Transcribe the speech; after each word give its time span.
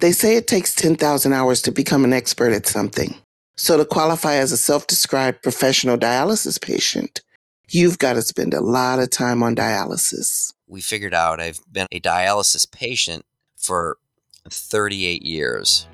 They 0.00 0.12
say 0.12 0.36
it 0.36 0.46
takes 0.46 0.74
10,000 0.74 1.32
hours 1.34 1.60
to 1.62 1.72
become 1.72 2.04
an 2.04 2.14
expert 2.14 2.52
at 2.52 2.66
something. 2.66 3.14
So 3.56 3.76
to 3.76 3.84
qualify 3.84 4.36
as 4.36 4.50
a 4.50 4.56
self-described 4.56 5.42
professional 5.42 5.98
dialysis 5.98 6.60
patient, 6.60 7.20
you've 7.68 7.98
got 7.98 8.14
to 8.14 8.22
spend 8.22 8.54
a 8.54 8.62
lot 8.62 8.98
of 8.98 9.10
time 9.10 9.42
on 9.42 9.54
dialysis. 9.54 10.54
We 10.66 10.80
figured 10.80 11.12
out 11.12 11.38
I've 11.38 11.60
been 11.70 11.86
a 11.92 12.00
dialysis 12.00 12.70
patient 12.70 13.26
for 13.56 13.98
38 14.48 15.22
years. 15.22 15.86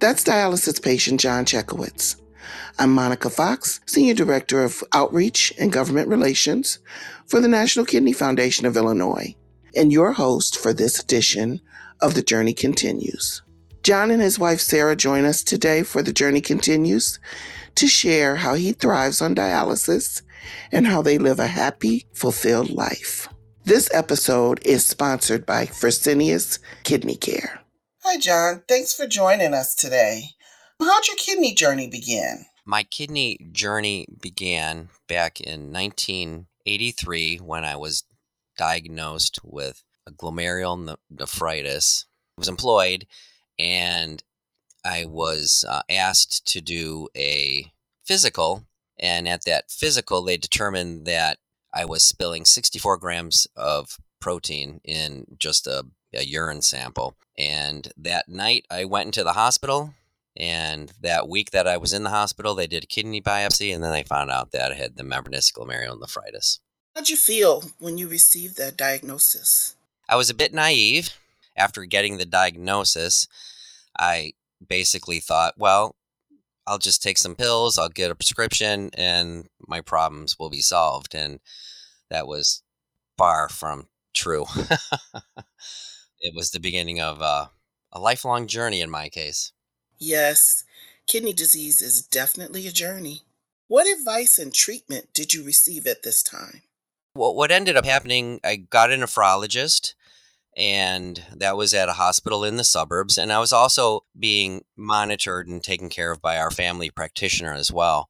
That's 0.00 0.24
dialysis 0.24 0.82
patient 0.82 1.20
John 1.20 1.44
Czechowicz. 1.44 2.20
I'm 2.80 2.92
Monica 2.92 3.30
Fox, 3.30 3.78
Senior 3.86 4.14
Director 4.14 4.64
of 4.64 4.82
Outreach 4.92 5.52
and 5.60 5.72
Government 5.72 6.08
Relations 6.08 6.80
for 7.26 7.40
the 7.40 7.48
National 7.48 7.86
Kidney 7.86 8.12
Foundation 8.12 8.66
of 8.66 8.76
Illinois, 8.76 9.36
and 9.76 9.92
your 9.92 10.12
host 10.12 10.58
for 10.58 10.72
this 10.72 10.98
edition 10.98 11.60
of 12.00 12.14
The 12.14 12.22
Journey 12.22 12.54
Continues. 12.54 13.42
John 13.82 14.10
and 14.10 14.20
his 14.20 14.38
wife 14.38 14.60
Sara 14.60 14.96
join 14.96 15.24
us 15.24 15.44
today 15.44 15.82
for 15.82 16.02
The 16.02 16.12
Journey 16.12 16.40
Continues 16.40 17.20
to 17.76 17.86
share 17.86 18.36
how 18.36 18.54
he 18.54 18.72
thrives 18.72 19.20
on 19.20 19.34
dialysis 19.34 20.22
and 20.72 20.86
how 20.86 21.02
they 21.02 21.18
live 21.18 21.38
a 21.38 21.46
happy, 21.46 22.06
fulfilled 22.12 22.70
life. 22.70 23.28
This 23.64 23.92
episode 23.92 24.60
is 24.64 24.84
sponsored 24.84 25.44
by 25.44 25.66
Fresenius 25.66 26.58
Kidney 26.84 27.16
Care. 27.16 27.60
Hi, 28.02 28.18
John. 28.18 28.62
Thanks 28.68 28.94
for 28.94 29.06
joining 29.06 29.54
us 29.54 29.74
today. 29.74 30.30
How'd 30.80 31.08
your 31.08 31.16
kidney 31.16 31.54
journey 31.54 31.88
begin? 31.88 32.46
My 32.64 32.82
kidney 32.82 33.38
journey 33.52 34.06
began 34.20 34.88
back 35.08 35.40
in 35.40 35.72
1983 35.72 37.38
when 37.38 37.64
I 37.64 37.76
was 37.76 38.04
diagnosed 38.56 39.38
with 39.42 39.82
glomerular 40.10 40.96
nephritis. 41.10 42.06
I 42.36 42.40
was 42.40 42.48
employed 42.48 43.06
and 43.58 44.22
I 44.84 45.04
was 45.06 45.64
uh, 45.68 45.82
asked 45.90 46.46
to 46.52 46.60
do 46.60 47.08
a 47.16 47.72
physical. 48.04 48.66
And 48.98 49.28
at 49.28 49.44
that 49.44 49.70
physical, 49.70 50.22
they 50.22 50.36
determined 50.36 51.06
that 51.06 51.38
I 51.74 51.84
was 51.84 52.04
spilling 52.04 52.44
64 52.44 52.96
grams 52.98 53.46
of 53.56 53.98
protein 54.20 54.80
in 54.84 55.26
just 55.38 55.66
a, 55.66 55.84
a 56.14 56.24
urine 56.24 56.62
sample. 56.62 57.16
And 57.36 57.92
that 57.96 58.28
night, 58.28 58.64
I 58.70 58.84
went 58.84 59.06
into 59.06 59.24
the 59.24 59.34
hospital 59.34 59.92
and 60.36 60.92
that 61.00 61.28
week 61.28 61.50
that 61.52 61.66
I 61.66 61.78
was 61.78 61.92
in 61.92 62.02
the 62.02 62.10
hospital, 62.10 62.54
they 62.54 62.66
did 62.66 62.84
a 62.84 62.86
kidney 62.86 63.22
biopsy, 63.22 63.74
and 63.74 63.82
then 63.82 63.92
they 63.92 64.02
found 64.02 64.30
out 64.30 64.52
that 64.52 64.70
I 64.70 64.74
had 64.74 64.96
the 64.96 65.04
membranous 65.04 65.50
glomerulonephritis. 65.50 66.60
How'd 66.96 67.10
you 67.10 67.16
feel 67.16 67.62
when 67.78 67.98
you 67.98 68.08
received 68.08 68.56
that 68.56 68.78
diagnosis? 68.78 69.74
I 70.08 70.16
was 70.16 70.30
a 70.30 70.34
bit 70.34 70.54
naive. 70.54 71.10
After 71.54 71.84
getting 71.84 72.16
the 72.16 72.24
diagnosis, 72.24 73.28
I 73.98 74.32
basically 74.66 75.20
thought, 75.20 75.58
well, 75.58 75.94
I'll 76.66 76.78
just 76.78 77.02
take 77.02 77.18
some 77.18 77.34
pills, 77.34 77.78
I'll 77.78 77.90
get 77.90 78.10
a 78.10 78.14
prescription, 78.14 78.88
and 78.94 79.50
my 79.68 79.82
problems 79.82 80.38
will 80.38 80.48
be 80.48 80.62
solved. 80.62 81.14
And 81.14 81.40
that 82.08 82.26
was 82.26 82.62
far 83.18 83.50
from 83.50 83.88
true. 84.14 84.46
it 86.20 86.34
was 86.34 86.50
the 86.50 86.60
beginning 86.60 86.98
of 86.98 87.20
uh, 87.20 87.48
a 87.92 88.00
lifelong 88.00 88.46
journey 88.46 88.80
in 88.80 88.88
my 88.88 89.10
case. 89.10 89.52
Yes, 89.98 90.64
kidney 91.06 91.34
disease 91.34 91.82
is 91.82 92.00
definitely 92.00 92.66
a 92.66 92.72
journey. 92.72 93.20
What 93.68 93.86
advice 93.86 94.38
and 94.38 94.54
treatment 94.54 95.12
did 95.12 95.34
you 95.34 95.44
receive 95.44 95.86
at 95.86 96.02
this 96.02 96.22
time? 96.22 96.62
What 97.16 97.50
ended 97.50 97.76
up 97.76 97.84
happening, 97.84 98.40
I 98.44 98.56
got 98.56 98.92
a 98.92 98.94
nephrologist, 98.94 99.94
and 100.56 101.22
that 101.34 101.56
was 101.56 101.72
at 101.74 101.88
a 101.88 101.94
hospital 101.94 102.44
in 102.44 102.56
the 102.56 102.64
suburbs. 102.64 103.18
And 103.18 103.32
I 103.32 103.38
was 103.38 103.52
also 103.52 104.04
being 104.18 104.64
monitored 104.76 105.48
and 105.48 105.62
taken 105.62 105.88
care 105.88 106.12
of 106.12 106.20
by 106.20 106.38
our 106.38 106.50
family 106.50 106.90
practitioner 106.90 107.52
as 107.52 107.72
well. 107.72 108.08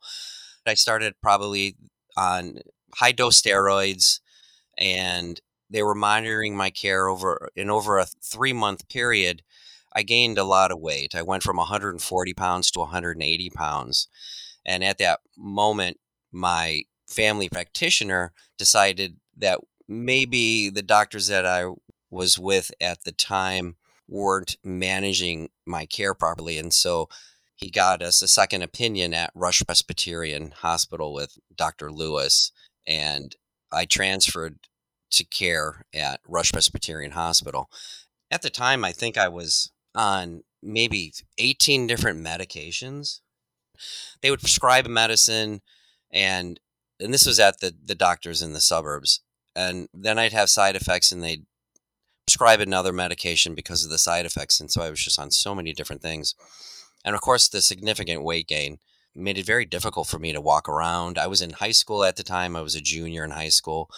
I 0.66 0.74
started 0.74 1.14
probably 1.22 1.76
on 2.16 2.58
high 2.94 3.12
dose 3.12 3.40
steroids, 3.40 4.20
and 4.76 5.40
they 5.70 5.82
were 5.82 5.94
monitoring 5.94 6.56
my 6.56 6.70
care 6.70 7.08
over 7.08 7.50
in 7.54 7.70
over 7.70 7.98
a 7.98 8.06
three 8.06 8.52
month 8.52 8.88
period 8.88 9.42
I 9.96 10.02
gained 10.02 10.36
a 10.36 10.44
lot 10.44 10.70
of 10.70 10.78
weight. 10.78 11.14
I 11.14 11.22
went 11.22 11.42
from 11.42 11.56
140 11.56 12.34
pounds 12.34 12.70
to 12.72 12.80
180 12.80 13.50
pounds. 13.50 14.08
And 14.66 14.84
at 14.84 14.98
that 14.98 15.20
moment, 15.38 15.96
my 16.30 16.82
family 17.06 17.48
practitioner 17.48 18.32
decided 18.58 19.16
that 19.36 19.60
maybe 19.88 20.68
the 20.70 20.82
doctors 20.82 21.28
that 21.28 21.46
I 21.46 21.66
was 22.10 22.38
with 22.38 22.70
at 22.80 23.04
the 23.04 23.12
time 23.12 23.76
weren't 24.08 24.56
managing 24.64 25.50
my 25.66 25.86
care 25.86 26.14
properly. 26.14 26.58
And 26.58 26.72
so 26.72 27.08
he 27.54 27.70
got 27.70 28.02
us 28.02 28.22
a 28.22 28.28
second 28.28 28.62
opinion 28.62 29.14
at 29.14 29.32
Rush 29.34 29.62
Presbyterian 29.66 30.52
Hospital 30.58 31.12
with 31.12 31.38
Dr. 31.54 31.90
Lewis. 31.90 32.52
And 32.86 33.34
I 33.72 33.84
transferred 33.84 34.58
to 35.12 35.24
care 35.24 35.86
at 35.94 36.20
Rush 36.26 36.52
Presbyterian 36.52 37.12
Hospital. 37.12 37.70
At 38.30 38.42
the 38.42 38.50
time, 38.50 38.84
I 38.84 38.92
think 38.92 39.16
I 39.16 39.28
was 39.28 39.70
on 39.94 40.42
maybe 40.62 41.12
18 41.38 41.86
different 41.86 42.24
medications. 42.24 43.20
They 44.20 44.30
would 44.30 44.40
prescribe 44.40 44.86
a 44.86 44.90
medicine 44.90 45.62
and 46.12 46.60
and 47.00 47.12
this 47.12 47.26
was 47.26 47.40
at 47.40 47.60
the 47.60 47.74
the 47.84 47.94
doctors 47.94 48.42
in 48.42 48.52
the 48.52 48.60
suburbs. 48.60 49.20
And 49.54 49.88
then 49.94 50.18
I'd 50.18 50.32
have 50.32 50.50
side 50.50 50.76
effects 50.76 51.10
and 51.10 51.22
they'd 51.22 51.46
prescribe 52.26 52.60
another 52.60 52.92
medication 52.92 53.54
because 53.54 53.84
of 53.84 53.90
the 53.90 53.98
side 53.98 54.26
effects. 54.26 54.60
And 54.60 54.70
so 54.70 54.82
I 54.82 54.90
was 54.90 55.02
just 55.02 55.18
on 55.18 55.30
so 55.30 55.54
many 55.54 55.72
different 55.72 56.02
things. 56.02 56.34
And 57.04 57.14
of 57.14 57.22
course 57.22 57.48
the 57.48 57.62
significant 57.62 58.22
weight 58.22 58.48
gain 58.48 58.78
made 59.14 59.38
it 59.38 59.46
very 59.46 59.64
difficult 59.64 60.08
for 60.08 60.18
me 60.18 60.32
to 60.32 60.40
walk 60.40 60.68
around. 60.68 61.16
I 61.18 61.26
was 61.26 61.40
in 61.40 61.50
high 61.50 61.70
school 61.70 62.04
at 62.04 62.16
the 62.16 62.22
time. 62.22 62.54
I 62.54 62.60
was 62.60 62.74
a 62.74 62.82
junior 62.82 63.24
in 63.24 63.30
high 63.30 63.48
school. 63.48 63.88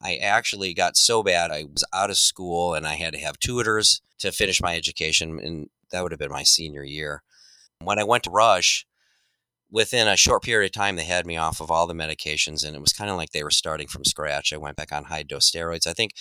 I 0.00 0.16
actually 0.16 0.74
got 0.74 0.96
so 0.96 1.22
bad 1.22 1.50
I 1.50 1.64
was 1.64 1.84
out 1.92 2.10
of 2.10 2.18
school 2.18 2.74
and 2.74 2.86
I 2.86 2.94
had 2.94 3.12
to 3.14 3.18
have 3.18 3.40
tutors 3.40 4.00
to 4.18 4.32
finish 4.32 4.60
my 4.60 4.76
education, 4.76 5.38
and 5.38 5.70
that 5.90 6.02
would 6.02 6.12
have 6.12 6.18
been 6.18 6.30
my 6.30 6.42
senior 6.42 6.84
year. 6.84 7.22
When 7.80 7.98
I 7.98 8.04
went 8.04 8.24
to 8.24 8.30
Rush, 8.30 8.86
within 9.70 10.08
a 10.08 10.16
short 10.16 10.42
period 10.42 10.68
of 10.68 10.72
time, 10.72 10.96
they 10.96 11.04
had 11.04 11.26
me 11.26 11.36
off 11.36 11.60
of 11.60 11.70
all 11.70 11.86
the 11.86 11.94
medications, 11.94 12.64
and 12.64 12.74
it 12.74 12.80
was 12.80 12.92
kind 12.92 13.10
of 13.10 13.16
like 13.16 13.30
they 13.30 13.44
were 13.44 13.50
starting 13.50 13.86
from 13.86 14.04
scratch. 14.04 14.52
I 14.52 14.56
went 14.56 14.76
back 14.76 14.92
on 14.92 15.04
high 15.04 15.22
dose 15.22 15.50
steroids. 15.50 15.86
I 15.86 15.92
think 15.92 16.12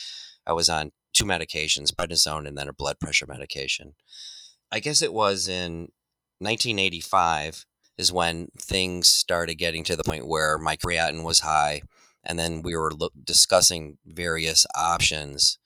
I 0.46 0.54
was 0.54 0.70
on 0.70 0.92
two 1.14 1.26
medications, 1.26 1.94
prednisone 1.94 2.48
and 2.48 2.58
then 2.58 2.68
a 2.68 2.74
blood 2.74 3.00
pressure 3.00 3.26
medication. 3.28 3.96
I 4.72 4.80
guess 4.80 5.02
it 5.02 5.14
was 5.14 5.48
in 5.48 5.90
1985 6.40 7.66
is 7.98 8.12
when 8.12 8.50
things 8.58 9.08
started 9.08 9.56
getting 9.56 9.84
to 9.86 9.96
the 9.96 10.04
point 10.04 10.28
where 10.28 10.58
my 10.58 10.76
creatinine 10.76 11.24
was 11.24 11.40
high, 11.40 11.82
and 12.24 12.38
then 12.38 12.62
we 12.62 12.76
were 12.76 12.92
lo- 12.92 13.10
discussing 13.24 13.98
various 14.06 14.66
options 14.76 15.58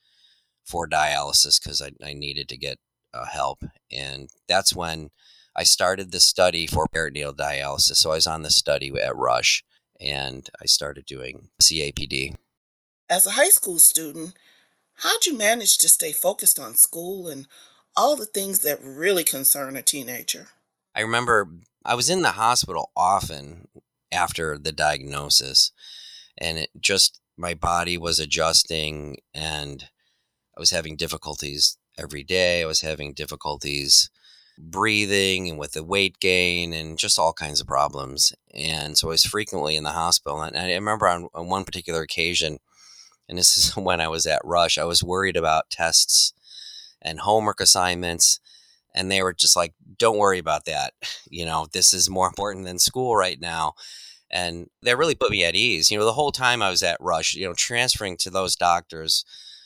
for 0.63 0.88
dialysis 0.88 1.62
because 1.62 1.81
I, 1.81 1.92
I, 2.06 2.13
needed 2.13 2.48
to 2.50 2.58
get 2.58 2.78
uh, 3.13 3.25
help. 3.25 3.63
And 3.92 4.30
that's 4.48 4.75
when 4.75 5.09
I 5.56 5.63
started 5.63 6.12
the 6.12 6.19
study 6.19 6.67
for 6.67 6.88
peritoneal 6.88 7.34
dialysis. 7.34 7.97
So 7.97 8.12
I 8.12 8.16
was 8.16 8.28
on 8.28 8.44
the 8.44 8.50
study 8.50 8.91
at 9.01 9.16
Rush 9.16 9.63
and 10.00 10.50
I 10.62 10.66
started 10.66 11.06
doing 11.06 11.50
CAPD. 11.62 12.35
As 13.09 13.25
a 13.25 13.31
high 13.31 13.50
school 13.50 13.79
student, 13.79 14.35
how'd 14.95 15.25
you 15.25 15.38
manage 15.38 15.78
to 15.79 15.89
stay 15.89 16.12
focused 16.12 16.59
on 16.59 16.75
school 16.75 17.28
and 17.28 17.47
all 17.95 18.16
the 18.16 18.25
things 18.25 18.59
that 18.59 18.79
really 18.81 19.23
concern 19.23 19.75
a 19.75 19.81
teenager? 19.81 20.47
I 20.95 21.01
remember 21.01 21.50
I 21.83 21.95
was 21.95 22.09
in 22.09 22.22
the 22.22 22.31
hospital 22.31 22.91
often 22.95 23.68
after 24.12 24.57
the 24.57 24.72
diagnosis, 24.72 25.72
and 26.38 26.57
it 26.57 26.69
just 26.79 27.19
my 27.38 27.53
body 27.53 27.97
was 27.97 28.19
adjusting 28.19 29.18
and 29.33 29.85
I 30.56 30.59
was 30.59 30.72
having 30.72 30.95
difficulties 30.95 31.78
every 31.97 32.23
day. 32.23 32.62
I 32.62 32.66
was 32.66 32.81
having 32.81 33.13
difficulties 33.13 34.09
breathing 34.57 35.50
and 35.50 35.59
with 35.59 35.74
the 35.74 35.83
weight 35.83 36.19
gain 36.19 36.74
and 36.74 36.98
just 36.98 37.18
all 37.18 37.33
kinds 37.33 37.62
of 37.62 37.68
problems. 37.68 38.33
And 38.53 38.98
so 38.98 39.07
I 39.07 39.12
was 39.12 39.24
frequently 39.24 39.75
in 39.75 39.83
the 39.83 39.92
hospital. 39.92 40.42
And 40.42 40.57
I 40.57 40.74
remember 40.74 41.07
on, 41.07 41.27
on 41.33 41.48
one 41.48 41.65
particular 41.65 42.01
occasion, 42.01 42.59
and 43.27 43.38
this 43.38 43.57
is 43.57 43.75
when 43.75 44.01
I 44.01 44.07
was 44.07 44.25
at 44.25 44.42
Rush, 44.44 44.77
I 44.77 44.83
was 44.83 45.03
worried 45.03 45.38
about 45.38 45.69
tests 45.69 46.33
and 47.01 47.19
homework 47.19 47.59
assignments. 47.59 48.39
And 48.94 49.09
they 49.09 49.24
were 49.24 49.33
just 49.33 49.56
like, 49.56 49.74
don't 49.98 50.18
worry 50.18 50.39
about 50.39 50.65
that. 50.65 50.94
You 51.33 51.45
know, 51.45 51.68
this 51.71 51.94
is 51.94 52.09
more 52.09 52.27
important 52.27 52.65
than 52.65 52.77
school 52.77 53.15
right 53.15 53.39
now. 53.39 53.75
And 54.30 54.68
that 54.81 54.98
really 54.98 55.15
put 55.15 55.31
me 55.31 55.45
at 55.45 55.56
ease. 55.56 55.89
You 55.89 55.98
know, 55.98 56.03
the 56.03 56.12
whole 56.12 56.33
time 56.33 56.62
I 56.62 56.69
was 56.69 56.83
at 56.83 57.00
Rush, 57.00 57.36
you 57.36 57.48
know, 57.48 57.53
transferring 57.53 58.18
to 58.18 58.30
those 58.30 58.57
doctors 58.57 59.24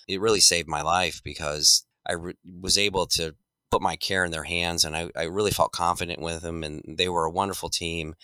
it 0.08 0.22
really 0.22 0.40
saved 0.40 0.68
my 0.68 0.82
life 0.82 1.22
because 1.24 1.86
I 2.06 2.14
re- 2.14 2.38
was 2.62 2.78
able 2.78 3.08
to 3.08 3.36
put 3.76 3.82
my 3.82 3.96
care 3.96 4.26
in 4.26 4.32
their 4.32 4.44
hands 4.44 4.86
and 4.86 4.96
I, 4.96 5.10
I 5.16 5.24
really 5.24 5.52
felt 5.52 5.72
confident 5.72 6.22
with 6.22 6.42
them 6.42 6.64
and 6.64 6.82
they 6.88 7.10
were 7.10 7.26
a 7.26 7.32
wonderful 7.32 7.70
team 7.70 8.16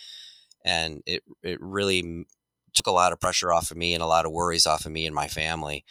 and 0.63 1.01
it 1.06 1.24
it 1.44 1.59
really 1.62 2.25
took 2.74 2.88
a 2.88 2.92
lot 2.92 3.12
of 3.12 3.19
pressure 3.19 3.51
off 3.51 3.71
of 3.71 3.77
me 3.77 3.94
and 3.94 4.01
a 4.01 4.07
lot 4.07 4.25
of 4.25 4.31
worries 4.31 4.65
off 4.65 4.86
of 4.86 4.92
me 4.92 5.06
and 5.06 5.15
my 5.15 5.27
family 5.27 5.83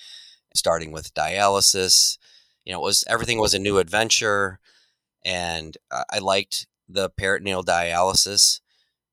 starting 0.54 0.92
with 0.92 1.14
dialysis 1.14 2.16
you 2.64 2.72
know, 2.72 2.80
it 2.80 2.84
was 2.84 3.04
everything 3.08 3.38
was 3.38 3.54
a 3.54 3.58
new 3.58 3.78
adventure, 3.78 4.58
and 5.24 5.76
I 5.90 6.04
I 6.10 6.18
liked 6.18 6.66
the 6.88 7.10
peritoneal 7.10 7.64
dialysis, 7.64 8.60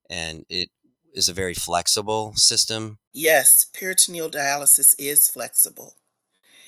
and 0.09 0.45
it 0.49 0.69
is 1.13 1.29
a 1.29 1.33
very 1.33 1.53
flexible 1.53 2.33
system. 2.35 2.99
Yes, 3.13 3.65
peritoneal 3.73 4.29
dialysis 4.29 4.93
is 4.99 5.29
flexible. 5.29 5.95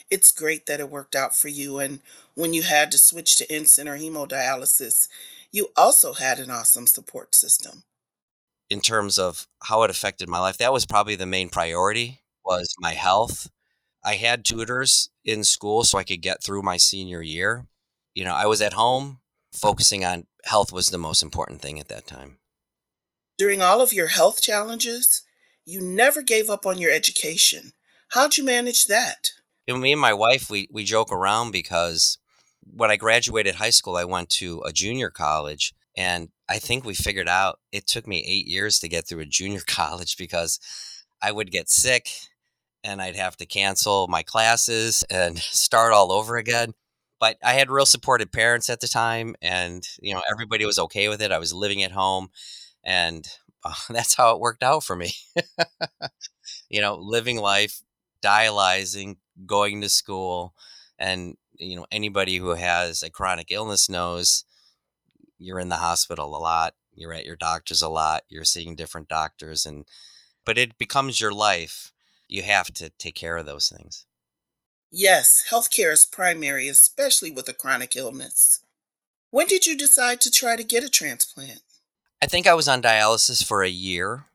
It's 0.09 0.31
great 0.31 0.65
that 0.65 0.79
it 0.79 0.89
worked 0.89 1.15
out 1.15 1.35
for 1.35 1.47
you, 1.47 1.79
and 1.79 2.01
when 2.33 2.53
you 2.53 2.63
had 2.63 2.91
to 2.91 2.97
switch 2.97 3.35
to 3.37 3.55
in-center 3.55 3.97
hemodialysis, 3.97 5.07
you 5.51 5.69
also 5.75 6.13
had 6.13 6.39
an 6.39 6.49
awesome 6.49 6.87
support 6.87 7.35
system. 7.35 7.83
In 8.69 8.81
terms 8.81 9.17
of 9.17 9.47
how 9.63 9.83
it 9.83 9.89
affected 9.89 10.29
my 10.29 10.39
life, 10.39 10.57
that 10.57 10.73
was 10.73 10.85
probably 10.85 11.15
the 11.15 11.25
main 11.25 11.49
priority 11.49 12.21
was 12.45 12.73
my 12.79 12.93
health. 12.93 13.49
I 14.03 14.15
had 14.15 14.45
tutors 14.45 15.09
in 15.25 15.43
school 15.43 15.83
so 15.83 15.97
I 15.97 16.03
could 16.03 16.21
get 16.21 16.43
through 16.43 16.61
my 16.61 16.77
senior 16.77 17.21
year. 17.21 17.65
You 18.15 18.23
know, 18.23 18.33
I 18.33 18.45
was 18.45 18.61
at 18.61 18.73
home 18.73 19.19
focusing 19.51 20.05
on 20.05 20.27
health 20.45 20.71
was 20.71 20.87
the 20.87 20.97
most 20.97 21.21
important 21.23 21.61
thing 21.61 21.79
at 21.79 21.87
that 21.89 22.07
time. 22.07 22.37
During 23.37 23.61
all 23.61 23.81
of 23.81 23.93
your 23.93 24.07
health 24.07 24.41
challenges, 24.41 25.23
you 25.65 25.81
never 25.81 26.21
gave 26.21 26.49
up 26.49 26.65
on 26.65 26.77
your 26.77 26.91
education. 26.91 27.73
How'd 28.09 28.37
you 28.37 28.43
manage 28.43 28.85
that? 28.87 29.31
Know, 29.69 29.77
me 29.77 29.91
and 29.91 30.01
my 30.01 30.13
wife, 30.13 30.49
we 30.49 30.67
we 30.71 30.83
joke 30.83 31.11
around 31.11 31.51
because 31.51 32.17
when 32.63 32.89
I 32.89 32.95
graduated 32.95 33.55
high 33.55 33.69
school, 33.69 33.97
I 33.97 34.03
went 34.03 34.29
to 34.31 34.63
a 34.65 34.71
junior 34.71 35.11
college, 35.11 35.75
and 35.95 36.29
I 36.49 36.57
think 36.57 36.83
we 36.83 36.95
figured 36.95 37.29
out 37.29 37.59
it 37.71 37.85
took 37.85 38.07
me 38.07 38.25
eight 38.27 38.47
years 38.47 38.79
to 38.79 38.87
get 38.89 39.07
through 39.07 39.19
a 39.19 39.25
junior 39.25 39.61
college 39.67 40.17
because 40.17 40.59
I 41.21 41.31
would 41.31 41.51
get 41.51 41.69
sick 41.69 42.09
and 42.83 42.99
I'd 42.99 43.15
have 43.15 43.37
to 43.37 43.45
cancel 43.45 44.07
my 44.07 44.23
classes 44.23 45.03
and 45.11 45.37
start 45.37 45.93
all 45.93 46.11
over 46.11 46.37
again. 46.37 46.73
But 47.19 47.37
I 47.43 47.53
had 47.53 47.69
real 47.69 47.85
supportive 47.85 48.31
parents 48.31 48.69
at 48.71 48.79
the 48.79 48.87
time, 48.87 49.35
and 49.39 49.87
you 50.01 50.15
know 50.15 50.23
everybody 50.31 50.65
was 50.65 50.79
okay 50.79 51.09
with 51.09 51.21
it. 51.21 51.31
I 51.31 51.37
was 51.37 51.53
living 51.53 51.83
at 51.83 51.91
home, 51.91 52.29
and 52.83 53.27
uh, 53.63 53.75
that's 53.89 54.15
how 54.15 54.33
it 54.33 54.39
worked 54.39 54.63
out 54.63 54.83
for 54.83 54.95
me. 54.95 55.11
you 56.69 56.81
know, 56.81 56.95
living 56.95 57.37
life, 57.37 57.83
dialyzing, 58.23 59.17
going 59.45 59.81
to 59.81 59.89
school, 59.89 60.53
and 60.97 61.35
you 61.57 61.75
know 61.75 61.85
anybody 61.91 62.37
who 62.37 62.49
has 62.49 63.03
a 63.03 63.09
chronic 63.09 63.47
illness 63.51 63.89
knows 63.89 64.45
you're 65.37 65.59
in 65.59 65.69
the 65.69 65.77
hospital 65.77 66.35
a 66.35 66.39
lot. 66.39 66.73
You're 66.93 67.13
at 67.13 67.25
your 67.25 67.35
doctor's 67.35 67.81
a 67.81 67.89
lot. 67.89 68.23
You're 68.29 68.45
seeing 68.45 68.75
different 68.75 69.07
doctors, 69.07 69.65
and 69.65 69.85
but 70.45 70.57
it 70.57 70.77
becomes 70.77 71.21
your 71.21 71.33
life. 71.33 71.91
You 72.27 72.43
have 72.43 72.73
to 72.75 72.89
take 72.89 73.15
care 73.15 73.37
of 73.37 73.45
those 73.45 73.69
things. 73.69 74.05
Yes, 74.91 75.45
healthcare 75.51 75.93
is 75.93 76.05
primary, 76.05 76.67
especially 76.67 77.31
with 77.31 77.47
a 77.47 77.53
chronic 77.53 77.95
illness. 77.95 78.63
When 79.31 79.45
did 79.45 79.67
you 79.67 79.77
decide 79.77 80.21
to 80.21 80.31
try 80.31 80.55
to 80.55 80.63
get 80.63 80.83
a 80.83 80.89
transplant? 80.89 81.61
I 82.21 82.25
think 82.25 82.47
I 82.47 82.55
was 82.55 82.67
on 82.67 82.81
dialysis 82.81 83.45
for 83.45 83.63
a 83.63 83.69
year 83.69 84.25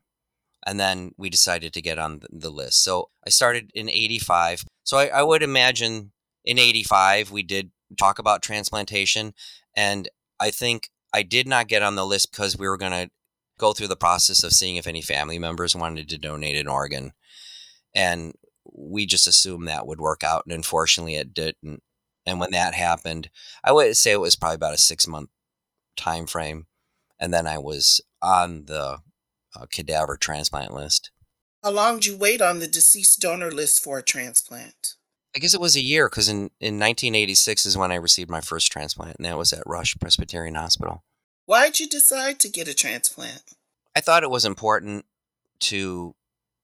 and 0.64 0.80
then 0.80 1.14
we 1.16 1.30
decided 1.30 1.72
to 1.74 1.82
get 1.82 1.98
on 1.98 2.22
the 2.30 2.50
list. 2.50 2.82
So 2.82 3.10
I 3.26 3.30
started 3.30 3.70
in 3.74 3.88
85. 3.88 4.64
So 4.84 4.98
I, 4.98 5.06
I 5.06 5.22
would 5.22 5.42
imagine 5.42 6.12
in 6.44 6.58
85 6.58 7.30
we 7.30 7.42
did 7.42 7.70
talk 7.98 8.18
about 8.18 8.42
transplantation. 8.42 9.34
And 9.76 10.08
I 10.38 10.50
think 10.50 10.90
I 11.12 11.22
did 11.22 11.48
not 11.48 11.68
get 11.68 11.82
on 11.82 11.94
the 11.94 12.06
list 12.06 12.30
because 12.30 12.56
we 12.58 12.68
were 12.68 12.76
going 12.76 12.92
to 12.92 13.10
go 13.58 13.72
through 13.72 13.88
the 13.88 13.96
process 13.96 14.42
of 14.42 14.52
seeing 14.52 14.76
if 14.76 14.86
any 14.86 15.02
family 15.02 15.38
members 15.38 15.76
wanted 15.76 16.08
to 16.08 16.18
donate 16.18 16.56
an 16.56 16.68
organ. 16.68 17.12
And 17.94 18.34
we 18.72 19.06
just 19.06 19.26
assumed 19.26 19.68
that 19.68 19.86
would 19.86 20.00
work 20.00 20.24
out. 20.24 20.44
And 20.44 20.52
unfortunately, 20.52 21.16
it 21.16 21.34
didn't. 21.34 21.82
And 22.26 22.40
when 22.40 22.50
that 22.52 22.74
happened, 22.74 23.30
I 23.62 23.72
would 23.72 23.96
say 23.96 24.12
it 24.12 24.20
was 24.20 24.36
probably 24.36 24.56
about 24.56 24.74
a 24.74 24.78
six 24.78 25.06
month 25.06 25.30
time 25.96 26.26
frame 26.26 26.66
and 27.24 27.32
then 27.32 27.46
I 27.46 27.58
was 27.58 28.00
on 28.20 28.66
the 28.66 28.98
uh, 29.56 29.66
cadaver 29.70 30.16
transplant 30.16 30.72
list. 30.72 31.10
How 31.64 31.70
long 31.70 31.94
did 31.94 32.04
you 32.04 32.16
wait 32.18 32.42
on 32.42 32.58
the 32.58 32.68
deceased 32.68 33.20
donor 33.20 33.50
list 33.50 33.82
for 33.82 33.96
a 33.96 34.02
transplant? 34.02 34.96
I 35.34 35.38
guess 35.38 35.54
it 35.54 35.60
was 35.62 35.76
a 35.76 35.82
year 35.82 36.10
because 36.10 36.28
in, 36.28 36.50
in 36.60 36.78
1986 36.78 37.64
is 37.64 37.78
when 37.78 37.90
I 37.90 37.94
received 37.94 38.28
my 38.28 38.42
first 38.42 38.70
transplant, 38.70 39.16
and 39.16 39.24
that 39.24 39.38
was 39.38 39.50
at 39.54 39.62
Rush 39.64 39.96
Presbyterian 39.98 40.56
Hospital. 40.56 41.04
Why'd 41.46 41.80
you 41.80 41.88
decide 41.88 42.38
to 42.40 42.50
get 42.50 42.68
a 42.68 42.74
transplant? 42.74 43.42
I 43.96 44.02
thought 44.02 44.22
it 44.22 44.30
was 44.30 44.44
important 44.44 45.06
to, 45.60 46.14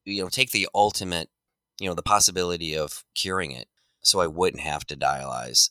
you 0.05 0.23
know, 0.23 0.29
take 0.29 0.51
the 0.51 0.69
ultimate, 0.75 1.31
you 1.79 1.89
know, 1.89 1.95
the 1.95 2.03
possibility 2.03 2.77
of 2.77 3.03
curing 3.15 3.53
it 3.53 3.69
so 4.03 4.21
I 4.21 4.27
wouldn't 4.27 4.63
have 4.63 4.87
to 4.89 4.97
dialyze. 4.97 5.71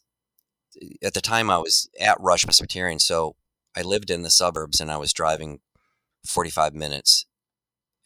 At 1.04 1.14
the 1.14 1.22
time, 1.22 1.52
I 1.52 1.60
was 1.60 1.88
at 2.02 2.20
Rush 2.20 2.46
Presbyterian, 2.46 2.98
so 2.98 3.36
I 3.78 3.84
lived 3.84 4.10
in 4.10 4.24
the 4.24 4.32
suburbs 4.32 4.82
and 4.82 4.90
I 4.90 4.98
was 4.98 5.14
driving 5.14 5.60
45 6.26 6.74
minutes 6.74 7.28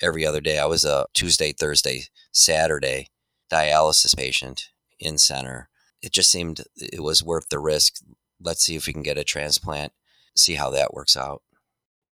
every 0.01 0.25
other 0.25 0.41
day. 0.41 0.59
I 0.59 0.65
was 0.65 0.85
a 0.85 1.05
Tuesday, 1.13 1.53
Thursday, 1.53 2.05
Saturday 2.31 3.09
dialysis 3.51 4.15
patient 4.15 4.69
in 4.99 5.17
center. 5.17 5.69
It 6.01 6.11
just 6.11 6.31
seemed 6.31 6.61
it 6.75 7.01
was 7.03 7.23
worth 7.23 7.49
the 7.49 7.59
risk. 7.59 7.95
Let's 8.41 8.63
see 8.63 8.75
if 8.75 8.87
we 8.87 8.93
can 8.93 9.03
get 9.03 9.17
a 9.17 9.23
transplant, 9.23 9.93
see 10.35 10.55
how 10.55 10.69
that 10.71 10.93
works 10.93 11.15
out. 11.15 11.43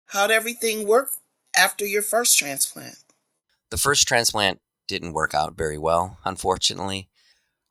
How'd 0.07 0.31
everything 0.31 0.87
work 0.87 1.11
after 1.55 1.85
your 1.85 2.01
first 2.01 2.37
transplant? 2.37 2.97
The 3.69 3.77
first 3.77 4.07
transplant 4.07 4.61
didn't 4.87 5.13
work 5.13 5.33
out 5.33 5.57
very 5.57 5.77
well, 5.77 6.17
unfortunately. 6.23 7.09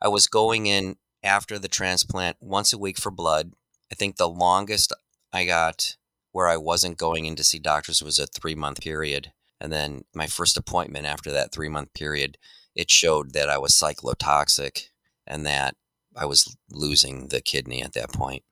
I 0.00 0.08
was 0.08 0.26
going 0.26 0.66
in 0.66 0.96
after 1.22 1.58
the 1.58 1.68
transplant 1.68 2.36
once 2.40 2.72
a 2.72 2.78
week 2.78 2.98
for 2.98 3.10
blood. 3.10 3.52
I 3.90 3.94
think 3.94 4.16
the 4.16 4.28
longest 4.28 4.92
I 5.32 5.44
got 5.44 5.96
where 6.32 6.46
I 6.46 6.56
wasn't 6.58 6.98
going 6.98 7.24
in 7.24 7.36
to 7.36 7.44
see 7.44 7.58
doctors 7.58 8.02
was 8.02 8.18
a 8.18 8.26
three 8.26 8.54
month 8.54 8.80
period. 8.80 9.32
And 9.60 9.72
then 9.72 10.04
my 10.14 10.26
first 10.26 10.56
appointment 10.56 11.06
after 11.06 11.32
that 11.32 11.52
three 11.52 11.68
month 11.68 11.94
period, 11.94 12.38
it 12.74 12.90
showed 12.90 13.32
that 13.32 13.48
I 13.48 13.58
was 13.58 13.72
cyclotoxic 13.72 14.88
and 15.26 15.46
that 15.46 15.76
I 16.14 16.26
was 16.26 16.56
losing 16.70 17.28
the 17.28 17.40
kidney 17.40 17.82
at 17.82 17.94
that 17.94 18.12
point. 18.12 18.42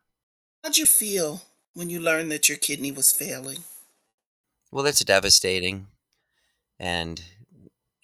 How'd 0.62 0.78
you 0.78 0.86
feel 0.86 1.42
when 1.74 1.90
you 1.90 2.00
learned 2.00 2.30
that 2.32 2.48
your 2.48 2.58
kidney 2.58 2.90
was 2.90 3.12
failing? 3.12 3.64
Well, 4.72 4.84
that's 4.84 5.04
devastating. 5.04 5.88
And 6.78 7.22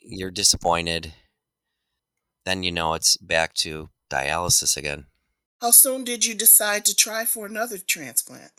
you're 0.03 0.31
disappointed. 0.31 1.15
Then 2.45 2.63
you 2.63 2.73
know 2.73 2.95
it's 2.95 3.17
back 3.17 3.55
to 3.55 3.91
dialysis 4.11 4.77
again. 4.77 5.07
How 5.61 5.71
soon 5.73 6.05
did 6.05 6.25
you 6.25 6.35
decide 6.35 6.85
to 6.87 6.95
try 6.95 7.25
for 7.25 7.47
another 7.47 7.77
transplant? 7.79 8.53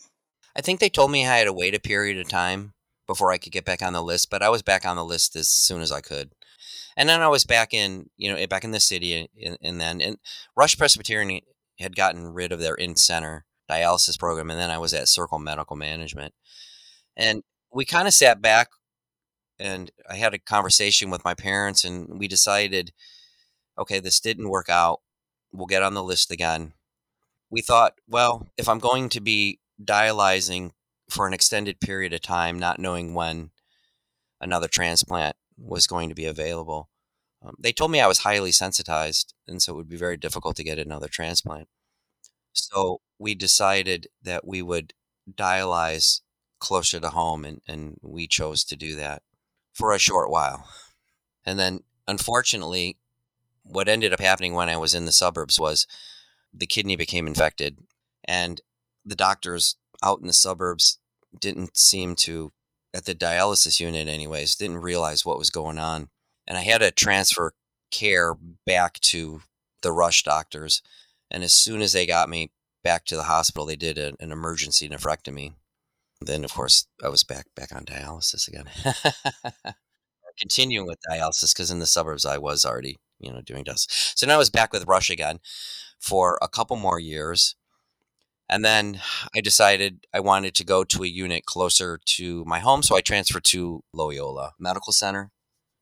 I 0.55 0.61
think 0.61 0.79
they 0.79 0.89
told 0.89 1.11
me 1.11 1.25
I 1.25 1.37
had 1.37 1.45
to 1.45 1.53
wait 1.53 1.73
a 1.73 1.79
period 1.79 2.17
of 2.19 2.27
time 2.27 2.73
before 3.11 3.33
I 3.33 3.37
could 3.37 3.51
get 3.51 3.65
back 3.65 3.81
on 3.81 3.91
the 3.91 4.01
list, 4.01 4.29
but 4.29 4.41
I 4.41 4.47
was 4.47 4.61
back 4.61 4.85
on 4.85 4.95
the 4.95 5.03
list 5.03 5.35
as 5.35 5.49
soon 5.49 5.81
as 5.81 5.91
I 5.91 5.99
could. 5.99 6.31
And 6.95 7.09
then 7.09 7.19
I 7.19 7.27
was 7.27 7.43
back 7.43 7.73
in, 7.73 8.09
you 8.15 8.31
know, 8.31 8.47
back 8.47 8.63
in 8.63 8.71
the 8.71 8.79
city, 8.79 9.27
and, 9.43 9.57
and 9.61 9.81
then 9.81 9.99
and 9.99 10.17
Rush 10.55 10.77
Presbyterian 10.77 11.41
had 11.77 11.97
gotten 11.97 12.27
rid 12.27 12.53
of 12.53 12.61
their 12.61 12.75
in-center 12.75 13.43
dialysis 13.69 14.17
program, 14.17 14.49
and 14.49 14.57
then 14.57 14.69
I 14.69 14.77
was 14.77 14.93
at 14.93 15.09
Circle 15.09 15.39
Medical 15.39 15.75
Management, 15.75 16.33
and 17.17 17.43
we 17.73 17.83
kind 17.83 18.07
of 18.07 18.13
sat 18.13 18.41
back, 18.41 18.69
and 19.59 19.91
I 20.09 20.15
had 20.15 20.33
a 20.33 20.39
conversation 20.39 21.09
with 21.09 21.25
my 21.25 21.33
parents, 21.33 21.83
and 21.83 22.17
we 22.17 22.29
decided, 22.29 22.93
okay, 23.77 23.99
this 23.99 24.21
didn't 24.21 24.49
work 24.49 24.69
out. 24.69 25.01
We'll 25.51 25.67
get 25.67 25.83
on 25.83 25.95
the 25.95 26.03
list 26.03 26.31
again. 26.31 26.71
We 27.49 27.61
thought, 27.61 27.95
well, 28.07 28.47
if 28.55 28.69
I'm 28.69 28.79
going 28.79 29.09
to 29.09 29.19
be 29.19 29.59
dialyzing 29.83 30.71
for 31.11 31.27
an 31.27 31.33
extended 31.33 31.81
period 31.81 32.13
of 32.13 32.21
time, 32.21 32.57
not 32.57 32.79
knowing 32.79 33.13
when 33.13 33.51
another 34.39 34.69
transplant 34.69 35.35
was 35.57 35.85
going 35.85 36.07
to 36.07 36.15
be 36.15 36.25
available. 36.25 36.89
Um, 37.43 37.55
they 37.59 37.73
told 37.73 37.91
me 37.91 37.99
I 37.99 38.07
was 38.07 38.19
highly 38.19 38.51
sensitized, 38.51 39.33
and 39.45 39.61
so 39.61 39.73
it 39.73 39.75
would 39.75 39.89
be 39.89 39.97
very 39.97 40.15
difficult 40.15 40.55
to 40.55 40.63
get 40.63 40.79
another 40.79 41.09
transplant. 41.09 41.67
So 42.53 43.01
we 43.19 43.35
decided 43.35 44.07
that 44.23 44.47
we 44.47 44.61
would 44.61 44.93
dialyze 45.29 46.21
closer 46.59 46.99
to 46.99 47.09
home, 47.09 47.43
and, 47.43 47.61
and 47.67 47.97
we 48.01 48.25
chose 48.27 48.63
to 48.65 48.77
do 48.77 48.95
that 48.95 49.21
for 49.73 49.91
a 49.91 49.99
short 49.99 50.29
while. 50.29 50.67
And 51.45 51.59
then, 51.59 51.81
unfortunately, 52.07 52.97
what 53.63 53.89
ended 53.89 54.13
up 54.13 54.21
happening 54.21 54.53
when 54.53 54.69
I 54.69 54.77
was 54.77 54.95
in 54.95 55.05
the 55.05 55.11
suburbs 55.11 55.59
was 55.59 55.87
the 56.53 56.67
kidney 56.67 56.95
became 56.95 57.27
infected, 57.27 57.79
and 58.23 58.61
the 59.03 59.15
doctors 59.15 59.75
out 60.03 60.21
in 60.21 60.27
the 60.27 60.33
suburbs 60.33 60.99
didn't 61.37 61.77
seem 61.77 62.15
to 62.15 62.51
at 62.93 63.05
the 63.05 63.15
dialysis 63.15 63.79
unit 63.79 64.07
anyways 64.07 64.55
didn't 64.55 64.81
realize 64.81 65.25
what 65.25 65.37
was 65.37 65.49
going 65.49 65.77
on 65.77 66.09
and 66.47 66.57
i 66.57 66.61
had 66.61 66.79
to 66.79 66.91
transfer 66.91 67.53
care 67.91 68.35
back 68.65 68.99
to 68.99 69.41
the 69.81 69.91
rush 69.91 70.23
doctors 70.23 70.81
and 71.29 71.43
as 71.43 71.53
soon 71.53 71.81
as 71.81 71.93
they 71.93 72.05
got 72.05 72.29
me 72.29 72.51
back 72.83 73.05
to 73.05 73.15
the 73.15 73.23
hospital 73.23 73.65
they 73.65 73.75
did 73.75 73.97
a, 73.97 74.13
an 74.19 74.31
emergency 74.31 74.89
nephrectomy 74.89 75.53
then 76.21 76.43
of 76.43 76.53
course 76.53 76.87
i 77.03 77.09
was 77.09 77.23
back 77.23 77.45
back 77.55 77.73
on 77.73 77.85
dialysis 77.85 78.47
again 78.47 78.65
continuing 80.39 80.87
with 80.87 80.97
dialysis 81.09 81.53
because 81.53 81.71
in 81.71 81.79
the 81.79 81.85
suburbs 81.85 82.25
i 82.25 82.37
was 82.37 82.65
already 82.65 82.97
you 83.21 83.31
know, 83.31 83.41
doing 83.41 83.63
dialysis. 83.63 84.17
So 84.17 84.27
now 84.27 84.35
I 84.35 84.37
was 84.37 84.49
back 84.49 84.73
with 84.73 84.87
Rush 84.87 85.09
again 85.09 85.39
for 85.99 86.37
a 86.41 86.47
couple 86.47 86.75
more 86.75 86.99
years. 86.99 87.55
And 88.51 88.65
then 88.65 88.99
I 89.33 89.39
decided 89.39 90.05
I 90.13 90.19
wanted 90.19 90.53
to 90.55 90.65
go 90.65 90.83
to 90.83 91.03
a 91.03 91.07
unit 91.07 91.45
closer 91.45 92.01
to 92.17 92.43
my 92.45 92.59
home. 92.59 92.83
So 92.83 92.97
I 92.97 93.01
transferred 93.01 93.45
to 93.45 93.81
Loyola 93.93 94.51
Medical 94.59 94.91
Center. 94.91 95.31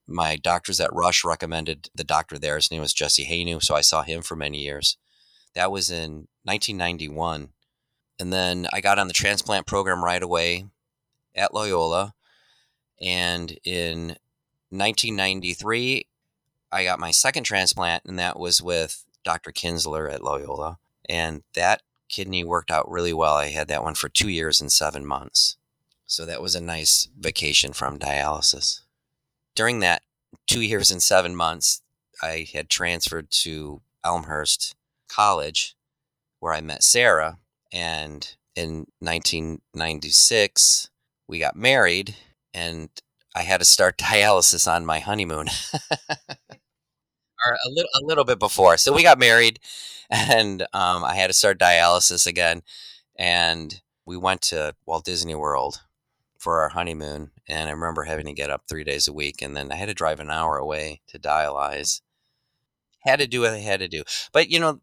My 0.08 0.36
doctors 0.36 0.80
at 0.80 0.94
Rush 0.94 1.26
recommended 1.26 1.90
the 1.96 2.04
doctor 2.04 2.38
there. 2.38 2.56
His 2.56 2.70
name 2.70 2.82
was 2.82 2.94
Jesse 2.94 3.26
Haynu. 3.26 3.62
So 3.64 3.74
I 3.74 3.82
saw 3.82 4.04
him 4.04 4.22
for 4.22 4.36
many 4.36 4.60
years. 4.60 4.98
That 5.56 5.72
was 5.72 5.90
in 5.90 6.28
1991. 6.44 7.50
And 8.20 8.32
then 8.32 8.68
I 8.72 8.82
got 8.82 9.00
on 9.00 9.08
the 9.08 9.14
transplant 9.14 9.66
program 9.66 10.04
right 10.04 10.22
away 10.22 10.66
at 11.34 11.54
Loyola. 11.54 12.14
And 13.02 13.58
in 13.64 14.18
1993, 14.70 16.06
I 16.72 16.84
got 16.84 17.00
my 17.00 17.10
second 17.10 17.46
transplant, 17.46 18.04
and 18.06 18.20
that 18.20 18.38
was 18.38 18.62
with 18.62 19.06
Dr. 19.24 19.52
Kinsler 19.52 20.12
at 20.14 20.24
Loyola. 20.24 20.78
And 21.08 21.42
that 21.56 21.82
kidney 22.10 22.44
worked 22.44 22.72
out 22.72 22.90
really 22.90 23.14
well. 23.14 23.36
I 23.36 23.48
had 23.48 23.68
that 23.70 23.84
one 23.84 23.96
for 23.96 24.10
two 24.10 24.30
years 24.30 24.60
and 24.60 24.72
seven 24.72 25.06
months. 25.06 25.58
So 26.06 26.26
that 26.26 26.42
was 26.42 26.56
a 26.56 26.62
nice 26.62 27.08
vacation 27.18 27.72
from 27.72 28.00
dialysis. 28.00 28.82
During 29.56 29.80
that 29.80 30.02
two 30.48 30.62
years 30.62 30.90
and 30.90 31.02
seven 31.02 31.36
months, 31.36 31.82
I 32.22 32.48
had 32.52 32.70
transferred 32.70 33.30
to 33.32 33.82
Elmhurst 34.04 34.76
College, 35.08 35.76
where 36.40 36.54
I 36.54 36.62
met 36.62 36.84
Sara. 36.84 37.38
And 37.72 38.36
in 38.56 38.88
1996, 39.00 40.90
we 41.28 41.40
got 41.40 41.56
married, 41.56 42.16
and 42.54 42.90
I 43.36 43.44
had 43.44 43.60
to 43.60 43.66
start 43.66 43.98
dialysis 44.00 44.68
on 44.72 44.86
my 44.86 45.00
honeymoon. 45.00 45.48
or 47.46 47.54
a 47.54 47.70
little, 47.70 47.90
a 48.02 48.06
little 48.06 48.26
bit 48.26 48.40
before. 48.40 48.78
So 48.78 48.92
we 48.94 49.04
got 49.04 49.20
married, 49.20 49.60
and 50.10 50.62
um, 50.74 51.04
I 51.04 51.16
had 51.16 51.28
to 51.28 51.34
start 51.34 51.60
dialysis 51.60 52.26
again. 52.26 52.62
And 53.18 53.82
we 54.06 54.18
went 54.18 54.42
to 54.44 54.76
Walt 54.86 55.06
Disney 55.06 55.36
World 55.36 55.82
for 56.38 56.62
our 56.62 56.70
honeymoon. 56.70 57.32
And 57.48 57.70
I 57.70 57.72
remember 57.74 58.04
having 58.04 58.26
to 58.26 58.34
get 58.34 58.50
up 58.50 58.64
three 58.68 58.84
days 58.84 59.08
a 59.08 59.14
week, 59.14 59.42
and 59.42 59.56
then 59.56 59.72
I 59.72 59.76
had 59.76 59.88
to 59.88 59.94
drive 59.94 60.20
an 60.20 60.32
hour 60.32 60.58
away 60.58 61.02
to 61.08 61.20
dialyze. 61.20 62.02
Had 63.02 63.20
to 63.20 63.28
do 63.28 63.42
what 63.42 63.52
I 63.54 63.60
had 63.60 63.80
to 63.82 63.88
do. 63.88 64.04
But 64.32 64.50
you 64.50 64.60
know, 64.60 64.82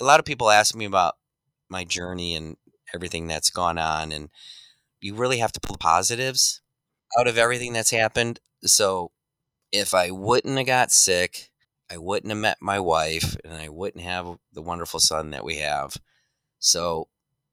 a 0.00 0.04
lot 0.04 0.20
of 0.20 0.26
people 0.26 0.50
ask 0.50 0.74
me 0.74 0.84
about 0.84 1.14
my 1.68 1.84
journey 1.84 2.34
and 2.34 2.56
everything 2.94 3.26
that's 3.26 3.50
gone 3.50 3.78
on, 3.78 4.12
and 4.12 4.28
you 5.00 5.14
really 5.14 5.38
have 5.38 5.52
to 5.52 5.60
pull 5.60 5.74
the 5.74 5.78
positives 5.78 6.60
out 7.18 7.28
of 7.28 7.38
everything 7.38 7.72
that's 7.72 7.90
happened. 7.90 8.40
So 8.64 9.10
if 9.72 9.94
I 9.94 10.10
wouldn't 10.10 10.56
have 10.58 10.66
got 10.66 10.92
sick, 10.92 11.50
I 11.90 11.98
wouldn't 11.98 12.30
have 12.30 12.38
met 12.38 12.58
my 12.60 12.80
wife, 12.80 13.36
and 13.44 13.54
I 13.54 13.68
wouldn't 13.68 14.04
have 14.04 14.38
the 14.52 14.62
wonderful 14.62 15.00
son 15.00 15.30
that 15.30 15.44
we 15.44 15.56
have. 15.56 15.96
So 16.58 17.08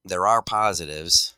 there 0.06 0.26
are 0.26 0.42
positives. 0.42 1.36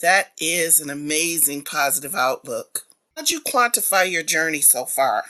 That 0.00 0.32
is 0.40 0.80
an 0.80 0.90
amazing 0.90 1.62
positive 1.62 2.14
outlook. 2.14 2.86
How'd 3.14 3.30
you 3.30 3.40
quantify 3.40 4.10
your 4.10 4.22
journey 4.22 4.60
so 4.60 4.86
far? 4.86 5.24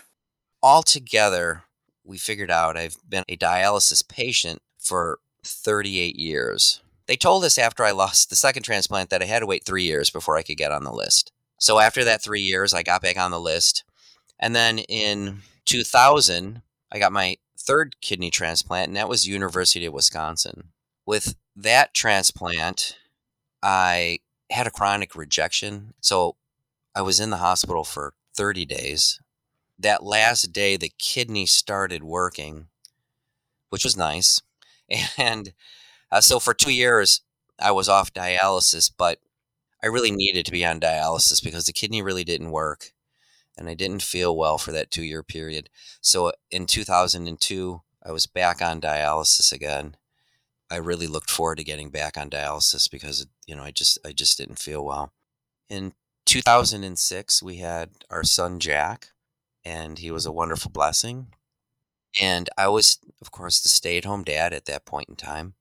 Altogether, 0.63 1.65
we 2.05 2.19
figured 2.19 2.51
out 2.51 2.77
I've 2.77 2.97
been 3.09 3.25
a 3.29 3.37
dialysis 3.37 4.07
patient 4.07 4.63
for 4.79 5.19
38 5.43 6.17
years. 6.17 6.81
They 7.07 7.17
told 7.17 7.45
us 7.45 7.59
after 7.59 7.85
I 7.85 7.91
lost 7.91 8.31
the 8.31 8.37
second 8.37 8.63
transplant 8.63 9.11
that 9.11 9.23
I 9.23 9.25
had 9.25 9.41
to 9.41 9.47
wait 9.47 9.65
three 9.65 9.83
years 9.83 10.11
before 10.11 10.37
I 10.37 10.43
could 10.43 10.57
get 10.57 10.71
on 10.71 10.85
the 10.85 10.93
list. 10.93 11.33
So 11.59 11.79
after 11.79 12.05
that 12.05 12.23
three 12.23 12.43
years, 12.43 12.73
I 12.73 12.83
got 12.83 13.03
back 13.03 13.19
on 13.19 13.33
the 13.33 13.41
list. 13.41 13.85
And 14.39 14.55
then 14.55 14.79
in 14.79 15.41
2000, 15.65 16.63
I 16.93 16.99
got 16.99 17.13
my 17.13 17.37
third 17.59 17.97
kidney 18.01 18.31
transplant, 18.31 18.89
and 18.89 18.97
that 18.97 19.09
was 19.09 19.27
University 19.27 19.87
of 19.87 19.93
Wisconsin. 19.93 20.69
With 21.07 21.37
that 21.57 21.95
transplant, 21.95 22.97
I 23.63 24.21
had 24.51 24.67
a 24.67 24.71
chronic 24.71 25.15
rejection. 25.15 25.95
So 26.01 26.37
I 26.95 27.03
was 27.03 27.21
in 27.21 27.31
the 27.31 27.39
hospital 27.39 27.85
for 27.85 28.15
30 28.35 28.67
days. 28.67 29.21
That 29.79 30.03
last 30.03 30.53
day, 30.53 30.77
the 30.77 30.93
kidney 30.99 31.47
started 31.47 32.03
working, 32.03 32.67
which 33.71 33.85
was 33.85 33.97
nice. 33.97 34.43
And 35.17 35.53
uh, 36.11 36.21
so 36.21 36.41
for 36.41 36.53
two 36.53 36.73
years, 36.73 37.21
I 37.61 37.71
was 37.71 37.89
off 37.89 38.13
dialysis, 38.13 38.91
but 38.97 39.21
I 39.83 39.87
really 39.87 40.11
needed 40.11 40.45
to 40.47 40.53
be 40.53 40.65
on 40.67 40.81
dialysis 40.81 41.43
because 41.43 41.67
the 41.67 41.73
kidney 41.73 42.03
really 42.03 42.25
didn't 42.25 42.51
work 42.51 42.93
and 43.57 43.69
I 43.69 43.75
didn't 43.75 44.03
feel 44.03 44.37
well 44.37 44.59
for 44.59 44.73
that 44.73 44.91
two 44.91 45.03
year 45.03 45.23
period. 45.23 45.71
So 46.01 46.27
uh, 46.29 46.33
in 46.51 46.67
2002, 46.67 47.83
I 48.05 48.13
was 48.13 48.27
back 48.27 48.63
on 48.63 48.81
dialysis 48.81 49.53
again. 49.53 49.97
I 50.71 50.77
really 50.77 51.07
looked 51.07 51.31
forward 51.31 51.59
to 51.59 51.65
getting 51.65 51.91
back 51.91 52.17
on 52.17 52.31
dialysis 52.31 52.91
because 52.91 53.27
you 53.47 53.57
know 53.57 53.63
I 53.63 53.71
just 53.71 53.99
I 54.05 54.13
just 54.13 54.39
didn't 54.39 54.59
feel 54.59 54.85
well. 54.85 55.13
In 55.69 55.93
2006, 56.27 57.43
we 57.43 57.57
had 57.57 57.91
our 58.11 58.23
son 58.23 58.61
Jack, 58.61 59.09
and 59.65 59.99
he 59.99 60.11
was 60.11 60.27
a 60.27 60.33
wonderful 60.33 60.71
blessing. 60.71 61.29
And 62.21 62.49
I 62.59 62.69
was, 62.69 62.99
of 63.21 63.31
course, 63.31 63.61
the 63.61 63.69
stay 63.69 63.99
at 63.99 64.05
home 64.05 64.25
dad 64.25 64.53
at 64.53 64.65
that 64.67 64.85
point 64.85 65.09
in 65.09 65.17
time. 65.17 65.55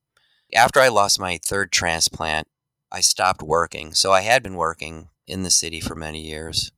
After 0.53 0.79
I 0.79 0.87
lost 0.87 1.19
my 1.19 1.39
third 1.43 1.71
transplant, 1.71 2.47
I 2.91 3.01
stopped 3.01 3.43
working. 3.43 3.93
So 3.93 4.11
I 4.11 4.21
had 4.21 4.41
been 4.41 4.55
working 4.55 5.09
in 5.27 5.43
the 5.43 5.51
city 5.51 5.79
for 5.79 5.93
many 5.93 6.21
years. 6.21 6.71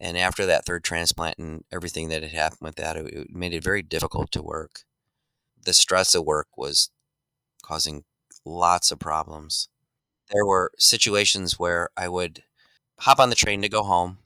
And 0.00 0.18
after 0.18 0.44
that 0.46 0.64
third 0.64 0.84
transplant 0.84 1.38
and 1.38 1.64
everything 1.72 2.08
that 2.08 2.22
had 2.22 2.32
happened 2.32 2.60
with 2.62 2.76
that, 2.76 2.96
it, 2.96 3.06
it 3.06 3.34
made 3.34 3.54
it 3.54 3.64
very 3.64 3.82
difficult 3.82 4.32
to 4.32 4.42
work. 4.42 4.80
The 5.64 5.72
stress 5.72 6.14
of 6.14 6.24
work 6.24 6.48
was 6.56 6.90
causing 7.62 8.04
lots 8.44 8.90
of 8.90 8.98
problems. 8.98 9.68
There 10.30 10.44
were 10.44 10.72
situations 10.78 11.58
where 11.58 11.90
I 11.96 12.08
would 12.08 12.42
hop 13.00 13.18
on 13.18 13.30
the 13.30 13.36
train 13.36 13.62
to 13.62 13.68
go 13.68 13.82
home. 13.82 14.18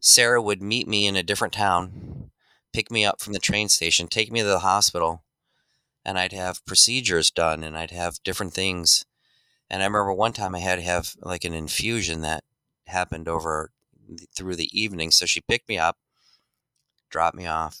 Sara 0.00 0.40
would 0.40 0.62
meet 0.62 0.88
me 0.88 1.06
in 1.06 1.16
a 1.16 1.22
different 1.22 1.52
town, 1.52 2.30
pick 2.72 2.90
me 2.90 3.04
up 3.04 3.20
from 3.20 3.32
the 3.32 3.38
train 3.38 3.68
station, 3.68 4.08
take 4.08 4.32
me 4.32 4.40
to 4.40 4.46
the 4.46 4.60
hospital, 4.60 5.22
and 6.04 6.18
I'd 6.18 6.32
have 6.32 6.64
procedures 6.64 7.30
done 7.30 7.62
and 7.62 7.76
I'd 7.76 7.90
have 7.90 8.22
different 8.22 8.54
things. 8.54 9.04
And 9.68 9.82
I 9.82 9.86
remember 9.86 10.12
one 10.12 10.32
time 10.32 10.54
I 10.54 10.60
had 10.60 10.76
to 10.76 10.82
have 10.82 11.14
like 11.20 11.44
an 11.44 11.54
infusion 11.54 12.22
that 12.22 12.44
happened 12.86 13.28
over 13.28 13.70
through 14.34 14.56
the 14.56 14.70
evening. 14.78 15.10
So 15.10 15.26
she 15.26 15.40
picked 15.40 15.68
me 15.68 15.78
up, 15.78 15.96
dropped 17.10 17.36
me 17.36 17.46
off. 17.46 17.80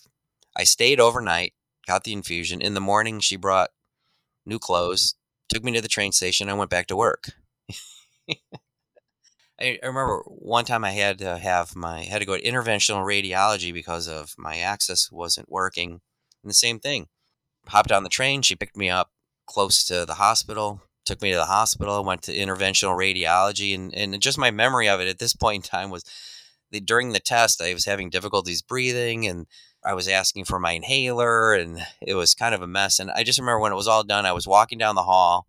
I 0.56 0.64
stayed 0.64 1.00
overnight, 1.00 1.54
got 1.86 2.04
the 2.04 2.12
infusion. 2.12 2.60
In 2.60 2.74
the 2.74 2.80
morning, 2.80 3.20
she 3.20 3.36
brought 3.36 3.70
new 4.44 4.58
clothes, 4.58 5.14
took 5.48 5.62
me 5.62 5.72
to 5.72 5.80
the 5.80 5.88
train 5.88 6.12
station. 6.12 6.48
I 6.48 6.54
went 6.54 6.70
back 6.70 6.86
to 6.88 6.96
work. 6.96 7.30
I, 9.60 9.78
remember 9.82 10.22
one 10.26 10.64
time 10.64 10.84
I 10.84 10.92
had 10.92 11.18
to 11.18 11.36
have 11.36 11.76
my 11.76 12.02
had 12.04 12.20
to 12.20 12.24
go 12.24 12.36
to 12.36 12.42
interventional 12.42 13.04
radiology 13.04 13.74
because 13.74 14.08
of 14.08 14.34
my 14.38 14.58
access 14.58 15.10
wasn't 15.12 15.50
working. 15.50 16.00
And 16.42 16.50
the 16.50 16.54
same 16.54 16.80
thing. 16.80 17.08
Hopped 17.66 17.92
on 17.92 18.02
the 18.02 18.08
train. 18.08 18.40
She 18.40 18.56
picked 18.56 18.76
me 18.76 18.88
up 18.88 19.10
close 19.46 19.84
to 19.84 20.06
the 20.06 20.14
hospital 20.14 20.80
took 21.10 21.22
me 21.22 21.32
to 21.32 21.36
the 21.36 21.46
hospital, 21.46 22.04
went 22.04 22.22
to 22.22 22.34
interventional 22.34 22.96
radiology, 22.96 23.74
and, 23.74 23.92
and 23.94 24.22
just 24.22 24.38
my 24.38 24.52
memory 24.52 24.88
of 24.88 25.00
it 25.00 25.08
at 25.08 25.18
this 25.18 25.34
point 25.40 25.64
in 25.64 25.70
time 25.70 25.90
was 25.90 26.04
during 26.84 27.12
the 27.12 27.18
test, 27.18 27.60
I 27.60 27.74
was 27.74 27.84
having 27.84 28.10
difficulties 28.10 28.62
breathing 28.62 29.26
and 29.26 29.46
I 29.84 29.94
was 29.94 30.06
asking 30.06 30.44
for 30.44 30.60
my 30.60 30.72
inhaler, 30.72 31.54
and 31.54 31.84
it 32.00 32.14
was 32.14 32.34
kind 32.34 32.54
of 32.54 32.62
a 32.62 32.66
mess. 32.66 32.98
And 32.98 33.10
I 33.10 33.24
just 33.24 33.38
remember 33.38 33.60
when 33.60 33.72
it 33.72 33.76
was 33.76 33.88
all 33.88 34.04
done, 34.04 34.26
I 34.26 34.32
was 34.32 34.46
walking 34.46 34.78
down 34.78 34.94
the 34.94 35.02
hall 35.02 35.46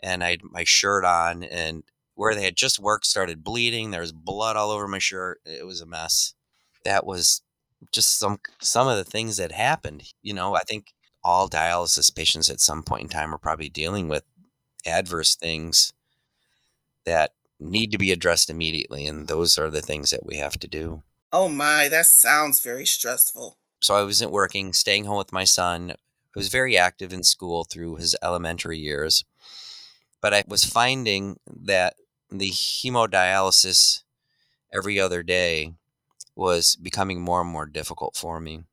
and 0.00 0.24
I 0.24 0.30
had 0.30 0.40
my 0.42 0.64
shirt 0.64 1.04
on, 1.04 1.42
and 1.42 1.82
where 2.14 2.34
they 2.34 2.44
had 2.44 2.56
just 2.56 2.78
worked 2.78 3.06
started 3.06 3.44
bleeding. 3.44 3.90
There 3.90 4.00
was 4.00 4.12
blood 4.12 4.56
all 4.56 4.70
over 4.70 4.88
my 4.88 4.98
shirt. 4.98 5.40
It 5.44 5.66
was 5.66 5.80
a 5.80 5.86
mess. 5.86 6.34
That 6.84 7.04
was 7.04 7.42
just 7.92 8.18
some 8.18 8.38
some 8.60 8.88
of 8.88 8.96
the 8.96 9.04
things 9.04 9.36
that 9.36 9.52
happened. 9.52 10.04
You 10.22 10.34
know, 10.34 10.54
I 10.54 10.62
think 10.62 10.86
all 11.24 11.48
dialysis 11.48 12.14
patients 12.14 12.50
at 12.50 12.60
some 12.60 12.82
point 12.82 13.02
in 13.04 13.08
time 13.08 13.34
are 13.34 13.38
probably 13.38 13.68
dealing 13.68 14.08
with 14.08 14.24
adverse 14.86 15.34
things 15.34 15.92
that 17.04 17.32
need 17.58 17.92
to 17.92 17.98
be 17.98 18.12
addressed 18.12 18.50
immediately. 18.50 19.06
And 19.06 19.28
those 19.28 19.58
are 19.58 19.70
the 19.70 19.82
things 19.82 20.10
that 20.10 20.26
we 20.26 20.36
have 20.36 20.58
to 20.60 20.68
do. 20.68 21.02
Oh 21.32 21.48
my, 21.48 21.88
that 21.88 22.06
sounds 22.06 22.60
very 22.60 22.86
stressful. 22.86 23.58
So 23.80 23.94
I 23.94 24.02
wasn't 24.02 24.32
working, 24.32 24.72
staying 24.72 25.06
home 25.06 25.18
with 25.18 25.32
my 25.32 25.44
son. 25.44 25.92
I 25.92 25.94
was 26.36 26.48
very 26.48 26.76
active 26.76 27.12
in 27.12 27.22
school 27.22 27.64
through 27.64 27.96
his 27.96 28.16
elementary 28.22 28.78
years. 28.78 29.24
But 30.20 30.32
I 30.32 30.44
was 30.46 30.64
finding 30.64 31.38
that 31.46 31.94
the 32.30 32.50
hemodialysis 32.50 34.02
every 34.72 35.00
other 35.00 35.22
day 35.22 35.74
was 36.36 36.76
becoming 36.76 37.20
more 37.20 37.40
and 37.40 37.50
more 37.50 37.66
difficult 37.66 38.16
for 38.16 38.40
me. 38.40 38.64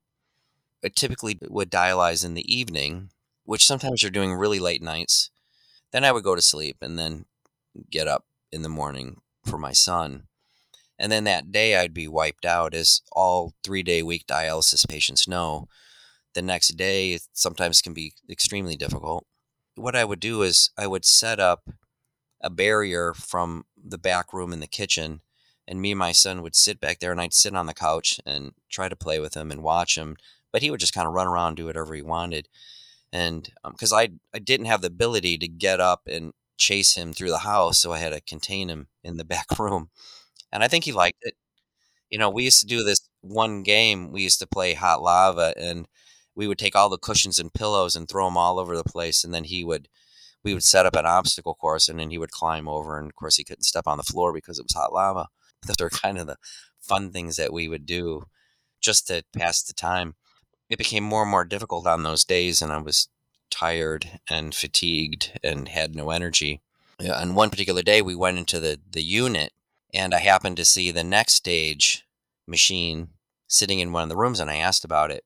I 0.84 0.90
typically 0.90 1.38
would 1.50 1.72
dialyze 1.72 2.24
in 2.24 2.36
the 2.36 2.54
evening, 2.54 3.10
which 3.44 3.66
sometimes 3.66 4.02
you're 4.02 4.12
doing 4.12 4.34
really 4.34 4.60
late 4.60 4.82
nights. 4.82 5.30
Then 5.92 6.04
I 6.04 6.12
would 6.12 6.24
go 6.24 6.36
to 6.36 6.42
sleep 6.42 6.78
and 6.82 6.98
then 6.98 7.26
get 7.90 8.08
up 8.08 8.26
in 8.52 8.62
the 8.62 8.70
morning 8.70 9.22
for 9.46 9.58
my 9.58 9.74
son. 9.74 10.24
And 10.98 11.12
then 11.12 11.24
that 11.24 11.52
day 11.52 11.78
I'd 11.78 11.94
be 11.94 12.08
wiped 12.08 12.46
out, 12.46 12.74
as 12.74 13.02
all 13.12 13.54
three 13.64 13.84
day 13.84 14.04
week 14.04 14.28
dialysis 14.28 14.88
patients 14.88 15.28
know 15.28 15.68
the 16.34 16.42
next 16.42 16.70
day 16.78 17.20
sometimes 17.34 17.82
can 17.82 17.94
be 17.94 18.14
extremely 18.30 18.76
difficult. 18.76 19.26
What 19.76 19.96
I 19.96 20.06
would 20.06 20.20
do 20.20 20.42
is 20.42 20.72
I 20.78 20.88
would 20.88 21.06
set 21.06 21.40
up 21.40 21.70
a 22.42 22.50
barrier 22.50 23.14
from 23.14 23.66
the 23.82 23.98
back 23.98 24.34
room 24.34 24.54
in 24.54 24.60
the 24.60 24.68
kitchen 24.68 25.22
and 25.68 25.82
me 25.82 25.92
and 25.92 26.00
my 26.00 26.12
son 26.12 26.42
would 26.42 26.56
sit 26.56 26.80
back 26.80 27.00
there 27.00 27.12
and 27.12 27.22
I'd 27.22 27.34
sit 27.34 27.56
on 27.56 27.66
the 27.66 27.74
couch 27.74 28.20
and 28.26 28.54
try 28.70 28.90
to 28.90 28.96
play 28.96 29.20
with 29.20 29.36
him 29.36 29.52
and 29.52 29.64
watch 29.64 29.98
him 29.98 30.16
but 30.52 30.62
he 30.62 30.72
would 30.72 30.80
just 30.80 30.94
kind 30.94 31.08
of 31.08 31.14
run 31.14 31.28
around 31.28 31.56
do 31.56 31.66
whatever 31.66 31.94
he 31.94 32.02
wanted 32.02 32.48
and 33.12 33.50
because 33.64 33.94
um, 33.94 34.00
I 34.00 34.10
I 34.34 34.40
didn't 34.40 34.68
have 34.68 34.82
the 34.82 34.88
ability 34.88 35.38
to 35.40 35.48
get 35.48 35.80
up 35.80 36.02
and 36.08 36.34
chase 36.58 36.96
him 36.96 37.14
through 37.14 37.30
the 37.30 37.40
house 37.40 37.80
so 37.80 37.94
I 37.94 38.00
had 38.00 38.14
to 38.14 38.22
contain 38.22 38.70
him 38.70 38.88
in 39.04 39.18
the 39.18 39.26
back 39.36 39.48
room 39.60 39.90
and 40.52 40.64
I 40.64 40.68
think 40.68 40.86
he 40.86 40.92
liked 40.92 41.20
it 41.22 41.36
you 42.10 42.18
know 42.20 42.30
we 42.30 42.44
used 42.44 42.62
to 42.62 42.68
do 42.68 42.84
this 42.84 43.02
one 43.22 43.64
game 43.64 44.12
we 44.12 44.22
used 44.24 44.40
to 44.40 44.48
play 44.48 44.74
hot 44.74 45.02
lava 45.02 45.54
and 45.58 45.88
we 46.36 46.48
would 46.48 46.60
take 46.60 46.76
all 46.76 46.90
the 46.90 46.98
cushions 46.98 47.40
and 47.40 47.54
pillows 47.54 47.96
and 47.96 48.08
throw 48.08 48.26
them 48.26 48.38
all 48.38 48.60
over 48.60 48.76
the 48.78 48.84
place 48.84 49.24
and 49.24 49.34
then 49.34 49.46
he 49.46 49.64
would 49.64 49.88
we 50.44 50.54
would 50.54 50.64
set 50.64 50.86
up 50.86 50.96
an 50.96 51.06
obstacle 51.06 51.56
course 51.56 51.90
and 51.90 52.00
then 52.00 52.10
he 52.10 52.18
would 52.18 52.32
climb 52.32 52.68
over 52.68 52.98
and 52.98 53.08
of 53.08 53.16
course 53.16 53.36
he 53.38 53.44
couldn't 53.44 53.64
step 53.64 53.88
on 53.88 53.98
the 53.98 54.04
floor 54.04 54.34
because 54.34 54.60
it 54.60 54.64
was 54.64 54.74
hot 54.74 54.94
lava 54.94 55.28
those 55.68 55.82
are 55.82 55.90
kind 55.90 56.18
of 56.18 56.28
the 56.28 56.38
fun 56.80 57.12
things 57.12 57.36
that 57.36 57.54
we 57.54 57.68
would 57.68 57.86
do 57.86 58.24
just 58.82 59.08
to 59.08 59.24
pass 59.38 59.62
the 59.64 59.74
time. 59.74 60.16
It 60.70 60.78
became 60.78 61.04
more 61.04 61.24
and 61.24 61.32
more 61.32 61.46
difficult 61.46 61.88
on 61.88 62.04
those 62.04 62.24
days, 62.24 62.62
and 62.62 62.72
I 62.72 62.78
was 62.78 63.08
tired 63.50 64.20
and 64.30 64.54
fatigued 64.54 65.40
and 65.44 65.68
had 65.68 65.96
no 65.96 66.12
energy. 66.12 66.62
On 67.14 67.34
one 67.34 67.50
particular 67.50 67.82
day, 67.82 68.02
we 68.02 68.16
went 68.16 68.38
into 68.38 68.60
the, 68.60 68.80
the 68.92 69.02
unit, 69.02 69.54
and 69.94 70.14
I 70.14 70.20
happened 70.20 70.58
to 70.58 70.66
see 70.66 70.92
the 70.92 71.02
NxStage 71.02 72.02
machine 72.48 73.10
sitting 73.48 73.80
in 73.80 73.92
one 73.92 74.04
of 74.04 74.10
the 74.10 74.18
rooms, 74.18 74.40
and 74.40 74.50
I 74.50 74.58
asked 74.58 74.86
about 74.86 75.10
it. 75.10 75.24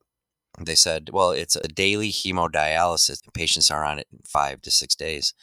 They 0.60 0.76
said, 0.76 1.10
well, 1.12 1.32
it's 1.32 1.56
a 1.56 1.68
daily 1.68 2.12
hemodialysis. 2.12 3.22
Patients 3.34 3.72
are 3.72 3.84
on 3.84 4.00
it 4.00 4.08
in 4.12 4.20
five 4.24 4.62
to 4.62 4.72
six 4.72 4.96
days. 4.96 5.34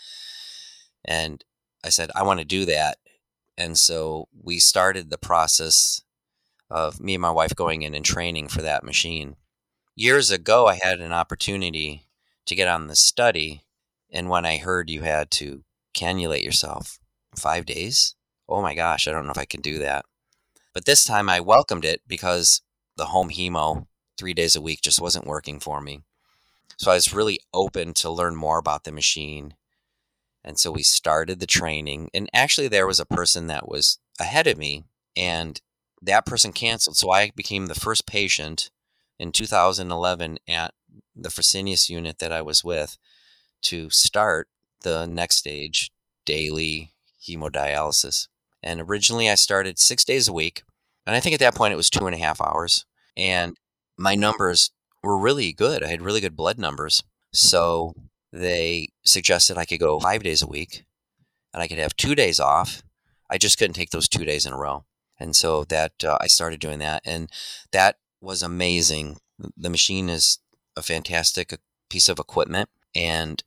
And 1.05 1.45
I 1.85 1.89
said, 1.89 2.11
I 2.15 2.23
want 2.23 2.39
to 2.39 2.45
do 2.45 2.65
that. 2.67 2.99
And 3.59 3.77
so 3.77 4.29
we 4.41 4.59
started 4.59 5.11
the 5.11 5.19
process 5.19 6.01
of 6.71 7.01
me 7.01 7.15
and 7.15 7.23
my 7.23 7.31
wife 7.31 7.57
going 7.57 7.83
in 7.83 7.95
and 7.95 8.05
training 8.05 8.49
for 8.49 8.63
that 8.63 8.85
machine. 8.85 9.37
Years 10.01 10.31
ago, 10.31 10.67
I 10.67 10.79
had 10.83 11.01
an 11.01 11.13
opportunity 11.13 12.07
to 12.47 12.55
get 12.55 12.69
on 12.69 12.87
the 12.87 12.97
study. 12.97 13.65
And 14.11 14.31
when 14.31 14.47
I 14.47 14.57
heard 14.57 14.89
you 14.89 15.03
had 15.03 15.31
to 15.33 15.63
cannulate 15.93 16.43
yourself 16.43 16.99
five 17.37 17.67
days, 17.67 18.15
oh 18.49 18.63
my 18.63 18.75
gosh, 18.75 19.07
I 19.07 19.11
don't 19.11 19.27
know 19.27 19.33
if 19.33 19.37
I 19.37 19.45
can 19.45 19.61
do 19.61 19.79
that. 19.81 20.07
But 20.73 20.87
this 20.87 21.05
time 21.05 21.29
I 21.29 21.41
welcomed 21.41 21.85
it 21.85 22.01
because 22.07 22.63
the 22.97 23.05
home 23.05 23.29
hemo 23.29 23.89
three 24.17 24.33
days 24.33 24.57
a 24.57 24.63
week 24.63 24.81
just 24.81 25.03
wasn't 25.03 25.27
working 25.27 25.61
for 25.61 25.83
me. 25.83 26.01
So 26.79 26.91
I 26.91 26.95
was 26.95 27.13
really 27.13 27.39
open 27.53 27.93
to 27.97 28.11
learn 28.11 28.37
more 28.37 28.57
about 28.57 28.85
the 28.85 28.93
machine 28.93 29.53
and 30.43 30.59
so 30.59 30.71
we 30.71 30.83
started 30.83 31.41
the 31.41 31.47
training. 31.47 32.09
And 32.15 32.31
actually, 32.33 32.69
there 32.69 32.87
was 32.87 33.01
a 33.01 33.05
person 33.05 33.49
that 33.49 33.69
was 33.69 33.99
ahead 34.19 34.47
of 34.47 34.57
me, 34.57 34.85
and 35.15 35.61
that 36.01 36.25
person 36.25 36.55
canceled. 36.55 36.97
So 36.97 37.11
I 37.11 37.33
became 37.37 37.67
the 37.67 37.75
first 37.75 38.07
patient 38.07 38.71
in 39.21 39.33
2011 39.33 40.39
at 40.49 40.73
the 41.15 41.29
Fresenius 41.29 41.91
unit 41.91 42.19
that 42.19 42.33
I 42.33 42.41
was 42.41 42.65
with 42.65 42.97
to 43.63 43.91
start 43.91 44.49
the 44.83 45.07
NxStage 45.07 45.91
daily 46.25 46.95
hemodialysis. 47.23 48.29
And 48.63 48.81
originally, 48.81 49.29
I 49.29 49.35
started 49.35 49.79
six 49.79 50.05
days 50.05 50.27
a 50.27 50.33
week. 50.33 50.63
And 51.07 51.15
I 51.15 51.21
think 51.21 51.35
at 51.35 51.41
that 51.41 51.55
point, 51.55 51.75
it 51.75 51.77
was 51.77 51.91
two 51.91 52.07
and 52.07 52.15
a 52.15 52.19
half 52.19 52.41
hours. 52.41 52.87
And 53.15 53.59
my 53.99 54.15
numbers 54.15 54.71
were 55.03 55.19
really 55.19 55.53
good. 55.53 55.85
I 55.85 55.89
had 55.89 56.03
really 56.03 56.23
good 56.23 56.37
blood 56.37 56.59
numbers. 56.59 57.03
So 57.33 57.95
they 58.33 58.89
suggested 59.05 59.59
I 59.59 59.67
could 59.67 59.81
go 59.81 60.01
five 60.01 60.23
days 60.23 60.41
a 60.41 60.47
week 60.47 60.85
and 61.53 61.63
I 61.63 61.69
could 61.69 61.79
have 61.79 61.97
two 61.97 62.15
days 62.15 62.41
off. 62.41 62.83
I 63.29 63.37
just 63.37 63.59
couldn't 63.59 63.75
take 63.75 63.91
those 63.91 64.09
two 64.09 64.25
days 64.25 64.47
in 64.47 64.55
a 64.55 64.59
row. 64.59 64.85
And 65.19 65.37
so 65.37 65.65
that 65.65 66.03
uh, 66.03 66.17
I 66.21 66.27
started 66.27 66.61
doing 66.61 66.79
that. 66.79 67.03
And 67.05 67.31
that 67.73 67.97
was 68.21 68.43
amazing. 68.43 69.19
The 69.57 69.71
machine 69.71 70.09
is 70.09 70.39
a 70.77 70.83
fantastic 70.83 71.53
uh, 71.53 71.57
piece 71.89 72.09
of 72.09 72.19
equipment. 72.19 72.69
And 72.95 73.43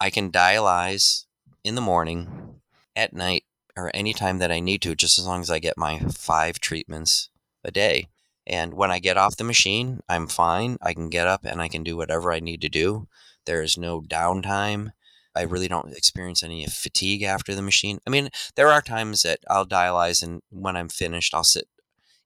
I 0.00 0.10
can 0.10 0.30
dialyze 0.30 1.26
in 1.64 1.74
the 1.74 1.80
morning, 1.80 2.60
at 2.96 3.12
night, 3.12 3.44
or 3.76 3.90
anytime 3.94 4.38
that 4.38 4.50
I 4.50 4.60
need 4.60 4.82
to, 4.82 4.94
just 4.94 5.18
as 5.18 5.26
long 5.26 5.40
as 5.40 5.50
I 5.50 5.58
get 5.58 5.78
my 5.78 6.00
five 6.00 6.58
treatments 6.58 7.28
a 7.64 7.70
day. 7.70 8.08
And 8.46 8.74
when 8.74 8.90
I 8.90 8.98
get 8.98 9.16
off 9.16 9.36
the 9.36 9.44
machine, 9.44 10.00
I'm 10.08 10.26
fine. 10.26 10.76
I 10.82 10.92
can 10.92 11.08
get 11.08 11.26
up 11.26 11.44
and 11.44 11.60
I 11.60 11.68
can 11.68 11.84
do 11.84 11.96
whatever 11.96 12.32
I 12.32 12.40
need 12.40 12.60
to 12.62 12.68
do. 12.68 13.06
There 13.46 13.62
is 13.62 13.78
no 13.78 14.00
downtime. 14.00 14.92
I 15.36 15.42
really 15.42 15.68
don't 15.68 15.92
experience 15.92 16.42
any 16.42 16.66
fatigue 16.66 17.22
after 17.22 17.54
the 17.54 17.62
machine. 17.62 18.00
I 18.06 18.10
mean, 18.10 18.30
there 18.56 18.68
are 18.68 18.82
times 18.82 19.22
that 19.22 19.38
I'll 19.48 19.66
dialyze, 19.66 20.22
and 20.22 20.42
when 20.50 20.76
I'm 20.76 20.88
finished, 20.88 21.34
I'll 21.34 21.44
sit 21.44 21.68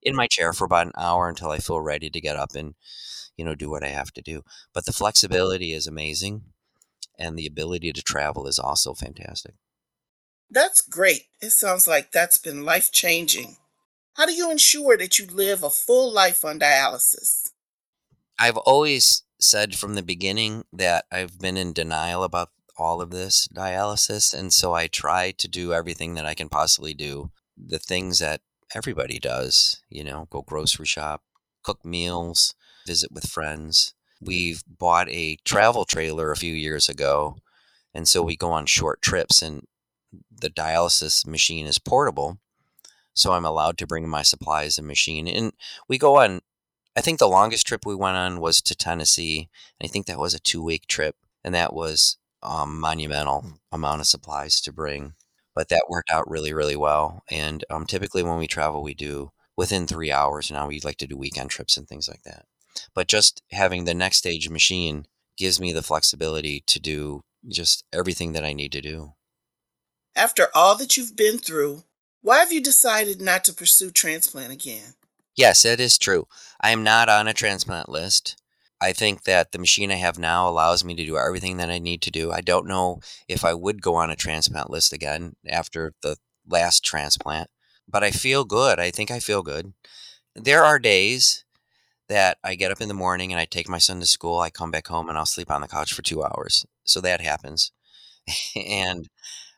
in 0.05 0.15
my 0.15 0.27
chair 0.27 0.53
for 0.53 0.65
about 0.65 0.87
an 0.87 0.93
hour 0.97 1.29
until 1.29 1.51
I 1.51 1.59
feel 1.59 1.81
ready 1.81 2.11
to 2.11 2.21
get 2.21 2.37
up 2.37 2.55
and, 2.55 2.75
you 3.37 3.45
know, 3.45 3.55
do 3.55 3.71
what 3.71 3.83
I 3.83 3.89
have 3.89 4.13
to 4.13 4.23
do. 4.23 4.43
But 4.73 4.85
the 4.85 4.93
flexibility 4.93 5.73
is 5.73 5.87
amazing, 5.87 6.43
and 7.19 7.39
the 7.39 7.47
ability 7.47 7.93
to 7.93 8.03
travel 8.03 8.47
is 8.47 8.59
also 8.59 8.95
fantastic. 8.95 9.55
That's 10.51 10.81
great. 10.81 11.23
It 11.41 11.51
sounds 11.51 11.89
like 11.89 12.13
that's 12.13 12.39
been 12.39 12.65
life 12.65 12.93
changing. 12.93 13.57
How 14.15 14.27
do 14.27 14.33
you 14.33 14.51
ensure 14.51 14.97
that 14.97 15.19
you 15.19 15.27
live 15.27 15.63
a 15.63 15.71
full 15.71 16.13
life 16.13 16.45
on 16.45 16.61
dialysis? 16.61 17.49
I've 18.39 18.59
always 18.59 19.25
said 19.41 19.75
from 19.75 19.95
the 19.95 20.03
beginning 20.03 20.65
that 20.73 21.07
I've 21.11 21.39
been 21.41 21.57
in 21.57 21.73
denial 21.73 22.23
about 22.23 22.51
all 22.77 23.01
of 23.01 23.11
this 23.11 23.49
dialysis. 23.49 24.33
And 24.33 24.53
so 24.53 24.73
I 24.73 24.87
try 24.87 25.33
to 25.33 25.49
do 25.49 25.73
everything 25.73 26.15
that 26.15 26.27
I 26.27 26.35
can 26.35 26.49
possibly 26.49 26.95
do. 26.95 27.31
The 27.57 27.79
things 27.79 28.19
that 28.19 28.41
everybody 28.75 29.19
does, 29.19 29.83
you 29.89 30.05
know, 30.05 30.27
go 30.31 30.43
grocery 30.43 30.87
shop, 30.87 31.23
cook 31.63 31.85
meals, 31.85 32.55
visit 32.87 33.13
with 33.13 33.29
friends. 33.29 33.95
We've 34.21 34.63
bought 34.67 35.09
a 35.11 35.37
travel 35.45 35.85
trailer 35.85 36.31
a 36.31 36.37
few 36.37 36.55
years 36.55 36.89
ago. 36.89 37.37
And 37.93 38.09
so 38.09 38.23
we 38.23 38.37
go 38.37 38.51
on 38.51 38.67
short 38.67 39.01
trips, 39.03 39.41
and 39.41 39.67
the 40.31 40.51
dialysis 40.51 41.27
machine 41.27 41.67
is 41.67 41.79
portable. 41.79 42.39
So 43.15 43.33
I'm 43.33 43.45
allowed 43.45 43.79
to 43.79 43.87
bring 43.87 44.09
my 44.09 44.23
supplies 44.23 44.79
and 44.79 44.87
machine. 44.87 45.29
And 45.29 45.53
we 45.89 45.99
go 45.99 46.19
on 46.19 46.41
I 46.97 47.01
think 47.01 47.19
the 47.19 47.29
longest 47.29 47.67
trip 47.67 47.85
we 47.85 47.95
went 47.95 48.17
on 48.17 48.41
was 48.41 48.63
to 48.63 48.75
Tennessee. 48.75 49.49
I 49.83 49.89
think 49.89 50.07
that 50.07 50.19
was 50.19 50.33
a 50.33 50.39
two 50.39 50.63
week 50.63 50.87
trip, 50.87 51.17
and 51.43 51.55
that 51.55 51.75
was 51.75 52.19
um, 52.43 52.79
monumental 52.79 53.59
amount 53.73 54.01
of 54.01 54.07
supplies 54.07 54.61
to 54.61 54.73
bring. 54.73 55.15
But 55.55 55.69
that 55.69 55.87
worked 55.89 56.11
out 56.11 56.29
really, 56.29 56.53
really 56.53 56.77
well. 56.77 57.23
And 57.31 57.65
um, 57.71 57.87
typically, 57.87 58.23
when 58.23 58.39
we 58.39 58.47
travel, 58.47 58.83
we 58.83 58.95
do 58.95 59.31
within 59.57 59.87
three 59.87 60.11
hours. 60.11 60.51
Now 60.51 60.69
we 60.69 60.81
like 60.81 60.97
to 60.99 61.07
do 61.07 61.17
weekend 61.17 61.51
trips 61.51 61.77
and 61.77 61.89
things 61.89 62.09
like 62.09 62.23
that. 62.25 62.47
But 62.95 63.09
just 63.09 63.43
having 63.53 63.85
the 63.85 63.93
NxStage 63.93 64.51
machine 64.51 65.07
gives 65.37 65.61
me 65.61 65.73
the 65.73 65.83
flexibility 65.83 66.63
to 66.67 66.81
do 66.81 67.23
just 67.49 67.85
everything 67.93 68.33
that 68.33 68.45
I 68.45 68.53
need 68.53 68.73
to 68.73 68.81
do. 68.81 69.15
After 70.17 70.49
all 70.55 70.77
that 70.79 70.97
you've 70.97 71.17
been 71.17 71.39
through, 71.39 71.85
why 72.23 72.39
have 72.39 72.53
you 72.53 72.63
decided 72.63 73.21
not 73.21 73.45
to 73.45 73.53
pursue 73.53 73.91
transplant 73.91 74.53
again? 74.53 74.95
Yes, 75.37 75.65
it 75.65 75.81
is 75.81 75.99
true. 75.99 76.27
I 76.61 76.71
am 76.71 76.85
not 76.85 77.09
on 77.09 77.27
a 77.27 77.35
transplant 77.35 77.89
list. 77.89 78.41
I 78.81 78.93
think 78.93 79.25
that 79.25 79.53
the 79.53 79.59
machine 79.59 79.91
I 79.91 79.97
have 79.97 80.19
now 80.19 80.49
allows 80.49 80.85
me 80.85 80.95
to 80.95 81.07
do 81.07 81.17
everything 81.17 81.57
that 81.59 81.71
I 81.71 81.79
need 81.79 82.03
to 82.03 82.11
do. 82.11 82.33
I 82.33 82.41
don't 82.41 82.67
know 82.67 83.01
if 83.29 83.45
I 83.45 83.55
would 83.55 83.81
go 83.81 83.95
on 83.95 84.11
a 84.11 84.17
transplant 84.17 84.71
list 84.71 84.93
again 84.93 85.37
after 85.49 85.95
the 86.03 86.17
last 86.47 86.85
transplant, 86.85 87.49
but 87.89 88.05
I 88.05 88.11
feel 88.11 88.45
good. 88.45 88.79
I 88.79 88.91
think 88.91 89.11
I 89.11 89.21
feel 89.21 89.43
good. 89.43 89.73
There 90.35 90.65
are 90.65 90.79
days 90.79 91.45
that 92.09 92.39
I 92.45 92.55
get 92.55 92.73
up 92.73 92.81
in 92.81 92.89
the 92.89 92.95
morning 92.95 93.33
and 93.33 93.41
I 93.41 93.47
take 93.47 93.69
my 93.69 93.79
son 93.79 94.01
to 94.01 94.07
school. 94.07 94.41
I 94.41 94.51
come 94.51 94.71
back 94.71 94.89
home 94.89 95.09
and 95.09 95.17
I'll 95.17 95.27
sleep 95.27 95.51
on 95.51 95.61
the 95.61 95.69
couch 95.69 95.93
for 95.95 96.03
two 96.03 96.23
hours. 96.23 96.67
So 96.85 97.01
that 97.01 97.21
happens. 97.21 97.73
and 98.57 99.09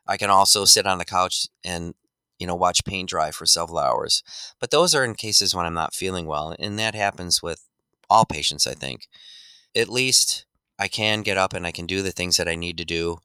I 0.06 0.16
can 0.16 0.30
also 0.30 0.64
sit 0.64 0.86
on 0.86 0.98
the 0.98 1.04
couch 1.04 1.48
and 1.64 1.94
you 2.38 2.46
know, 2.46 2.54
watch 2.54 2.84
paint 2.84 3.08
dry 3.08 3.30
for 3.30 3.46
several 3.46 3.78
hours. 3.78 4.22
But 4.60 4.70
those 4.70 4.94
are 4.94 5.04
in 5.04 5.14
cases 5.14 5.54
when 5.54 5.66
I'm 5.66 5.74
not 5.74 5.94
feeling 5.94 6.26
well. 6.26 6.54
And 6.58 6.78
that 6.78 6.94
happens 6.94 7.42
with 7.42 7.66
all 8.08 8.24
patients, 8.24 8.66
I 8.66 8.74
think. 8.74 9.08
At 9.74 9.88
least 9.88 10.46
I 10.78 10.88
can 10.88 11.22
get 11.22 11.36
up 11.36 11.52
and 11.52 11.66
I 11.66 11.72
can 11.72 11.86
do 11.86 12.02
the 12.02 12.12
things 12.12 12.36
that 12.36 12.48
I 12.48 12.54
need 12.54 12.78
to 12.78 12.84
do. 12.84 13.18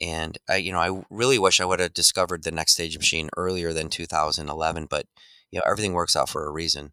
And 0.00 0.38
I, 0.48 0.56
you 0.56 0.72
know, 0.72 0.78
I 0.78 1.04
really 1.10 1.38
wish 1.38 1.60
I 1.60 1.64
would 1.64 1.80
have 1.80 1.94
discovered 1.94 2.42
the 2.42 2.50
NxStage 2.50 2.96
machine 2.96 3.28
earlier 3.36 3.72
than 3.72 3.88
2011, 3.88 4.86
but 4.90 5.06
you 5.50 5.58
know, 5.58 5.64
everything 5.66 5.92
works 5.92 6.16
out 6.16 6.28
for 6.28 6.46
a 6.46 6.50
reason. 6.50 6.92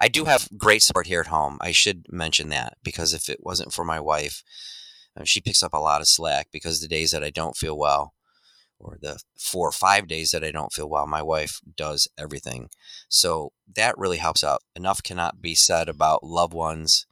I 0.00 0.08
do 0.08 0.24
have 0.24 0.48
great 0.56 0.82
support 0.82 1.06
here 1.06 1.20
at 1.20 1.26
home. 1.28 1.58
I 1.60 1.72
should 1.72 2.06
mention 2.10 2.48
that 2.50 2.76
because 2.82 3.14
if 3.14 3.28
it 3.28 3.40
wasn't 3.42 3.72
for 3.72 3.84
my 3.84 4.00
wife, 4.00 4.42
uh, 5.18 5.24
she 5.24 5.40
picks 5.40 5.62
up 5.62 5.74
a 5.74 5.78
lot 5.78 6.00
of 6.00 6.08
slack 6.08 6.48
because 6.52 6.80
the 6.80 6.88
days 6.88 7.10
that 7.10 7.24
I 7.24 7.30
don't 7.30 7.56
feel 7.56 7.78
well, 7.78 8.14
or 8.80 8.98
the 9.00 9.20
four 9.38 9.68
or 9.68 9.72
five 9.72 10.08
days 10.08 10.30
that 10.30 10.44
I 10.44 10.50
don't 10.50 10.72
feel 10.72 10.88
well, 10.88 11.06
my 11.06 11.22
wife 11.22 11.60
does 11.76 12.08
everything. 12.18 12.70
So 13.08 13.52
that 13.76 13.98
really 13.98 14.18
helps 14.18 14.42
out. 14.42 14.62
Enough 14.74 15.02
cannot 15.02 15.40
be 15.40 15.54
said 15.54 15.88
about 15.88 16.24
loved 16.24 16.54
ones 16.54 17.06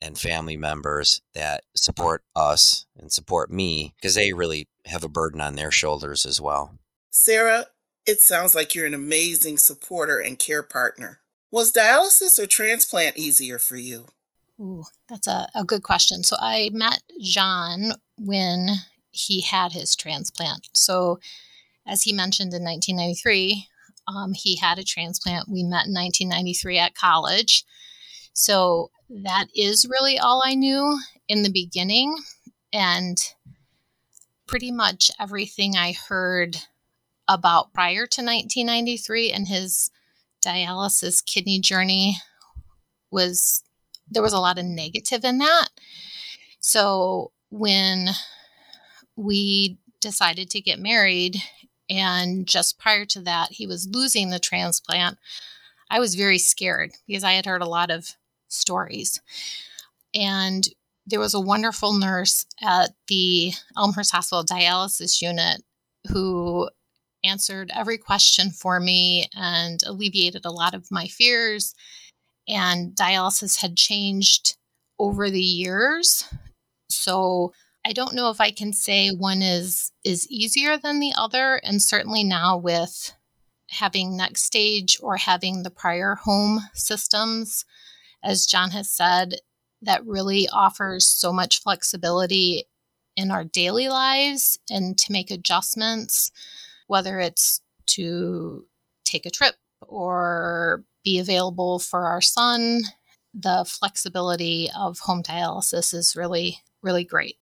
and 0.00 0.18
family 0.18 0.56
members 0.56 1.20
that 1.34 1.64
support 1.74 2.22
us 2.34 2.86
and 2.96 3.12
support 3.12 3.50
me 3.50 3.94
because 3.96 4.14
they 4.14 4.32
really 4.32 4.68
have 4.86 5.04
a 5.04 5.08
burden 5.08 5.40
on 5.40 5.56
their 5.56 5.70
shoulders 5.70 6.24
as 6.24 6.40
well. 6.40 6.78
Sara, 7.10 7.66
it 8.06 8.20
sounds 8.20 8.54
like 8.54 8.74
you're 8.74 8.86
an 8.86 8.94
amazing 8.94 9.58
supporter 9.58 10.18
and 10.18 10.38
care 10.38 10.62
partner. 10.62 11.20
Was 11.50 11.72
dialysis 11.72 12.38
or 12.38 12.46
transplant 12.46 13.18
easier 13.18 13.58
for 13.58 13.76
you? 13.76 14.06
Ooh, 14.60 14.84
that's 15.08 15.26
a, 15.26 15.48
a 15.54 15.64
good 15.64 15.82
question. 15.82 16.22
So 16.22 16.36
I 16.38 16.70
met 16.72 17.02
John 17.20 17.92
when 18.18 18.68
he 19.10 19.40
had 19.40 19.72
his 19.72 19.96
transplant. 19.96 20.68
So, 20.74 21.18
as 21.86 22.02
he 22.02 22.12
mentioned 22.12 22.52
in 22.52 22.62
1993, 22.62 23.66
um, 24.06 24.32
he 24.34 24.56
had 24.56 24.78
a 24.78 24.84
transplant. 24.84 25.48
We 25.48 25.62
met 25.62 25.86
in 25.86 25.94
1993 25.94 26.78
at 26.78 26.94
college. 26.94 27.64
So, 28.32 28.90
that 29.08 29.46
is 29.54 29.88
really 29.90 30.18
all 30.18 30.42
I 30.44 30.54
knew 30.54 30.98
in 31.28 31.42
the 31.42 31.50
beginning. 31.50 32.16
And 32.72 33.18
pretty 34.46 34.70
much 34.70 35.10
everything 35.18 35.76
I 35.76 35.92
heard 35.92 36.56
about 37.28 37.72
prior 37.72 38.06
to 38.06 38.20
1993 38.20 39.30
and 39.30 39.46
his 39.46 39.90
dialysis 40.44 41.24
kidney 41.24 41.60
journey 41.60 42.16
was 43.10 43.62
there 44.10 44.22
was 44.22 44.32
a 44.32 44.40
lot 44.40 44.58
of 44.58 44.64
negative 44.64 45.24
in 45.24 45.38
that. 45.38 45.68
So 46.58 47.30
when 47.50 48.08
we 49.20 49.78
decided 50.00 50.50
to 50.50 50.60
get 50.60 50.78
married, 50.78 51.36
and 51.88 52.46
just 52.46 52.78
prior 52.78 53.04
to 53.06 53.20
that, 53.22 53.52
he 53.52 53.66
was 53.66 53.88
losing 53.90 54.30
the 54.30 54.38
transplant, 54.38 55.18
I 55.90 55.98
was 55.98 56.14
very 56.14 56.38
scared 56.38 56.92
because 57.06 57.24
I 57.24 57.32
had 57.32 57.46
heard 57.46 57.62
a 57.62 57.68
lot 57.68 57.90
of 57.90 58.14
stories. 58.48 59.20
And 60.14 60.68
there 61.06 61.20
was 61.20 61.34
a 61.34 61.40
wonderful 61.40 61.92
nurse 61.92 62.46
at 62.62 62.92
the 63.08 63.52
Elmhurst 63.76 64.12
Hospital 64.12 64.44
dialysis 64.44 65.20
unit 65.20 65.62
who 66.08 66.70
answered 67.24 67.70
every 67.74 67.98
question 67.98 68.50
for 68.50 68.80
me 68.80 69.26
and 69.36 69.82
alleviated 69.84 70.44
a 70.44 70.52
lot 70.52 70.74
of 70.74 70.90
my 70.90 71.06
fears. 71.06 71.74
And 72.48 72.94
dialysis 72.94 73.60
had 73.60 73.76
changed 73.76 74.56
over 74.98 75.28
the 75.30 75.40
years. 75.40 76.24
So 76.88 77.52
I 77.84 77.92
don't 77.92 78.14
know 78.14 78.30
if 78.30 78.40
I 78.40 78.50
can 78.50 78.72
say 78.72 79.10
one 79.10 79.42
is 79.42 79.92
is 80.04 80.30
easier 80.30 80.76
than 80.76 81.00
the 81.00 81.14
other 81.16 81.60
and 81.64 81.82
certainly 81.82 82.24
now 82.24 82.56
with 82.56 83.14
having 83.70 84.18
NxStage 84.18 85.02
or 85.02 85.16
having 85.16 85.62
the 85.62 85.70
prior 85.70 86.16
home 86.16 86.60
systems 86.74 87.64
as 88.22 88.46
John 88.46 88.70
has 88.70 88.90
said 88.90 89.36
that 89.82 90.04
really 90.06 90.48
offers 90.52 91.06
so 91.08 91.32
much 91.32 91.62
flexibility 91.62 92.64
in 93.16 93.30
our 93.30 93.44
daily 93.44 93.88
lives 93.88 94.58
and 94.70 94.98
to 94.98 95.12
make 95.12 95.30
adjustments 95.30 96.30
whether 96.86 97.20
it's 97.20 97.60
to 97.86 98.66
take 99.04 99.26
a 99.26 99.30
trip 99.30 99.54
or 99.82 100.84
be 101.04 101.18
available 101.18 101.78
for 101.78 102.06
our 102.06 102.20
son, 102.20 102.82
the 103.32 103.64
flexibility 103.66 104.68
of 104.76 104.98
home 105.00 105.22
dialysis 105.22 105.94
is 105.94 106.16
really, 106.16 106.58
really 106.82 107.04
great. 107.04 107.36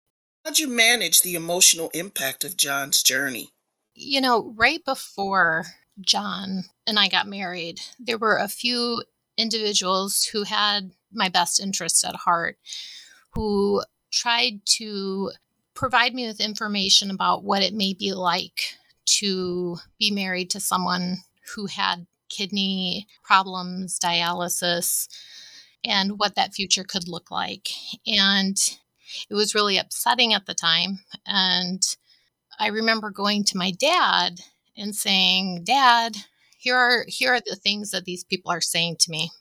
How'd 0.47 0.59
you 0.59 0.69
manage 0.69 1.23
the 1.23 1.35
emotional 1.35 1.89
impact 1.93 2.45
of 2.45 2.55
John's 2.55 3.03
journey? 3.03 3.49
You 3.93 4.21
know, 4.21 4.53
right 4.55 4.79
before 4.85 5.65
John 5.99 6.63
and 6.87 6.97
I 6.97 7.09
got 7.09 7.27
married, 7.27 7.81
there 7.99 8.17
were 8.17 8.37
a 8.37 8.47
few 8.47 9.03
individuals 9.37 10.23
who 10.23 10.43
had 10.43 10.91
my 11.11 11.27
best 11.27 11.59
interests 11.59 12.05
at 12.05 12.15
heart 12.15 12.57
who 13.31 13.83
tried 14.09 14.61
to 14.77 15.31
provide 15.73 16.15
me 16.15 16.25
with 16.25 16.39
information 16.39 17.11
about 17.11 17.43
what 17.43 17.61
it 17.61 17.73
may 17.73 17.93
be 17.93 18.13
like 18.13 18.77
to 19.17 19.75
be 19.99 20.11
married 20.11 20.49
to 20.51 20.61
someone 20.61 21.17
who 21.55 21.65
had 21.65 22.07
kidney 22.29 23.05
problems, 23.21 23.99
dialysis, 23.99 25.09
and 25.83 26.17
what 26.17 26.35
that 26.35 26.53
future 26.53 26.85
could 26.85 27.09
look 27.09 27.31
like. 27.31 27.67
And 28.07 28.57
it 29.29 29.35
was 29.35 29.55
really 29.55 29.77
upsetting 29.77 30.33
at 30.33 30.45
the 30.45 30.53
time. 30.53 30.99
And 31.25 31.81
I 32.59 32.67
remember 32.67 33.11
going 33.11 33.43
to 33.45 33.57
my 33.57 33.71
dad 33.71 34.41
and 34.75 34.95
saying, 34.95 35.63
Dad, 35.63 36.17
here 36.57 36.75
are 36.75 37.05
here 37.07 37.33
are 37.33 37.41
the 37.41 37.55
things 37.55 37.91
that 37.91 38.05
these 38.05 38.23
people 38.23 38.51
are 38.51 38.61
saying 38.61 38.97
to 38.99 39.11
me. 39.11 39.31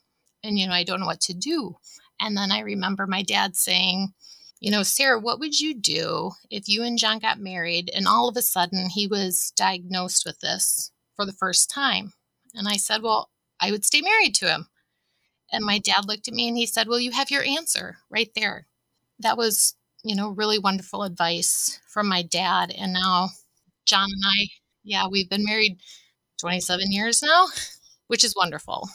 And 0.42 0.58
you 0.58 0.66
know, 0.66 0.72
I 0.72 0.84
don't 0.84 1.00
know 1.00 1.06
what 1.06 1.20
to 1.22 1.34
do. 1.34 1.76
And 2.20 2.36
then 2.36 2.50
I 2.50 2.60
remember 2.60 3.06
my 3.06 3.22
dad 3.22 3.56
saying, 3.56 4.14
you 4.60 4.70
know, 4.70 4.82
Sara, 4.82 5.18
what 5.18 5.38
would 5.38 5.60
you 5.60 5.74
do 5.74 6.32
if 6.50 6.68
you 6.68 6.82
and 6.82 6.98
John 6.98 7.18
got 7.18 7.38
married 7.38 7.90
and 7.94 8.08
all 8.08 8.28
of 8.28 8.36
a 8.36 8.42
sudden 8.42 8.88
he 8.88 9.06
was 9.06 9.52
diagnosed 9.56 10.24
with 10.24 10.40
this 10.40 10.92
for 11.14 11.26
the 11.26 11.32
first 11.32 11.70
time? 11.70 12.14
And 12.54 12.66
I 12.66 12.76
said, 12.76 13.02
Well, 13.02 13.30
I 13.60 13.70
would 13.70 13.84
stay 13.84 14.00
married 14.00 14.34
to 14.36 14.48
him. 14.48 14.68
And 15.52 15.64
my 15.64 15.78
dad 15.78 16.06
looked 16.06 16.26
at 16.26 16.34
me 16.34 16.48
and 16.48 16.56
he 16.56 16.66
said, 16.66 16.88
Well, 16.88 17.00
you 17.00 17.12
have 17.12 17.30
your 17.30 17.44
answer 17.44 17.98
right 18.10 18.30
there. 18.34 18.66
That 19.20 19.36
was, 19.36 19.74
you 20.04 20.14
know, 20.14 20.30
really 20.30 20.58
wonderful 20.58 21.02
advice 21.02 21.80
from 21.88 22.08
my 22.08 22.22
dad. 22.22 22.72
And 22.76 22.92
now 22.92 23.30
John 23.86 24.08
and 24.10 24.22
I, 24.24 24.48
yeah, 24.84 25.06
we've 25.08 25.30
been 25.30 25.44
married 25.44 25.78
27 26.40 26.92
years 26.92 27.22
now, 27.22 27.46
which 28.08 28.24
is 28.24 28.34
wonderful. 28.36 28.88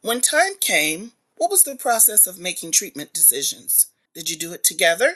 When 0.00 0.20
time 0.20 0.54
came, 0.60 1.12
what 1.36 1.50
was 1.50 1.64
the 1.64 1.76
process 1.76 2.26
of 2.26 2.38
making 2.38 2.72
treatment 2.72 3.12
decisions? 3.12 3.86
Did 4.14 4.30
you 4.30 4.36
do 4.36 4.52
it 4.52 4.64
together? 4.64 5.14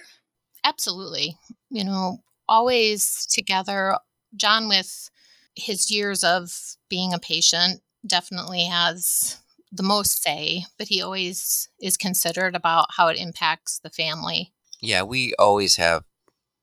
Absolutely. 0.65 1.37
You 1.71 1.85
know, 1.85 2.23
always 2.49 3.27
together. 3.27 3.99
John, 4.35 4.69
with 4.69 5.11
his 5.55 5.91
years 5.91 6.23
of 6.25 6.53
being 6.89 7.13
a 7.13 7.19
patient, 7.19 7.81
definitely 8.07 8.65
has 8.65 9.39
the 9.73 9.83
most 9.83 10.23
say, 10.23 10.65
but 10.79 10.89
he 10.89 11.03
always 11.03 11.69
is 11.81 11.97
considered 11.97 12.55
about 12.55 12.89
how 12.97 13.09
it 13.09 13.19
impacts 13.19 13.79
the 13.83 13.91
family. 13.91 14.53
Yeah, 14.81 15.03
we 15.03 15.35
always 15.39 15.77
have 15.77 16.05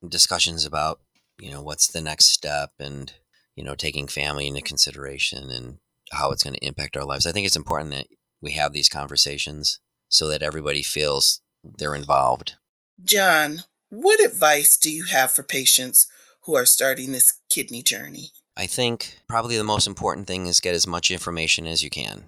discussions 0.08 0.66
about, 0.66 1.00
you 1.39 1.52
know, 1.52 1.62
what's 1.62 1.88
the 1.88 2.02
next 2.02 2.30
step 2.30 2.72
and, 2.80 3.13
you 3.56 3.63
know, 3.63 3.76
taking 3.76 4.08
family 4.08 4.48
into 4.48 4.62
consideration 4.62 5.50
and 5.50 5.78
how 6.12 6.32
it's 6.32 6.44
going 6.44 6.56
to 6.56 6.66
impact 6.66 6.96
our 6.96 7.06
lives. 7.06 7.26
I 7.26 7.32
think 7.32 7.46
it's 7.46 7.56
important 7.56 7.92
that 7.92 8.08
we 8.42 8.52
have 8.52 8.74
these 8.74 8.89
conversations 8.89 9.80
so 10.10 10.28
that 10.28 10.44
everybody 10.44 10.84
feels 10.84 11.42
they're 11.63 11.96
involved. 11.96 12.56
John, 13.04 13.63
what 13.89 14.24
advice 14.24 14.78
do 14.78 14.92
you 14.92 15.06
have 15.06 15.32
for 15.32 15.44
patients 15.44 16.08
who 16.44 16.56
are 16.56 16.66
starting 16.66 17.12
this 17.12 17.39
kidney 17.50 17.82
journey? 17.82 18.32
I 18.56 18.68
think 18.68 19.20
probably 19.28 19.58
the 19.58 19.63
most 19.63 19.88
important 19.88 20.28
thing 20.28 20.46
is 20.46 20.60
get 20.60 20.76
as 20.76 20.86
much 20.86 21.10
information 21.10 21.66
as 21.66 21.84
you 21.84 21.89
can. 21.89 22.26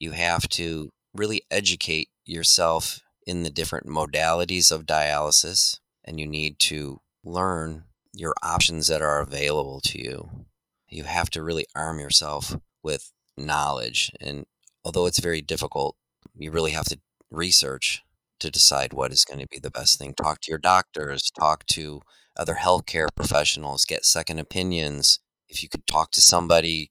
You 0.00 0.12
have 0.12 0.48
to 0.50 0.90
really 1.14 1.42
educate 1.50 2.08
yourself 2.24 3.00
in 3.26 3.42
the 3.42 3.50
different 3.50 3.86
modalities 3.86 4.72
of 4.72 4.86
dialysis, 4.86 5.78
and 6.04 6.18
you 6.18 6.26
need 6.26 6.58
to 6.60 7.00
learn 7.22 7.84
your 8.14 8.34
options 8.42 8.88
that 8.88 9.02
are 9.02 9.20
available 9.20 9.80
to 9.82 10.00
you. 10.02 10.46
You 10.88 11.04
have 11.04 11.30
to 11.30 11.42
really 11.42 11.66
arm 11.76 12.00
yourself 12.00 12.56
with 12.82 13.12
knowledge. 13.36 14.10
And 14.20 14.46
although 14.84 15.06
it's 15.06 15.20
very 15.20 15.42
difficult, 15.42 15.96
you 16.34 16.50
really 16.50 16.72
have 16.72 16.86
to 16.86 16.98
research 17.30 18.02
to 18.40 18.50
decide 18.50 18.92
what 18.92 19.12
is 19.12 19.24
going 19.24 19.40
to 19.40 19.46
be 19.46 19.58
the 19.58 19.70
best 19.70 19.98
thing. 19.98 20.14
Talk 20.14 20.40
to 20.40 20.50
your 20.50 20.58
doctors, 20.58 21.30
talk 21.30 21.66
to 21.66 22.00
other 22.36 22.54
healthcare 22.54 23.08
professionals, 23.14 23.84
get 23.84 24.04
second 24.04 24.38
opinions. 24.38 25.20
If 25.48 25.62
you 25.62 25.68
could 25.68 25.86
talk 25.86 26.10
to 26.12 26.20
somebody 26.22 26.90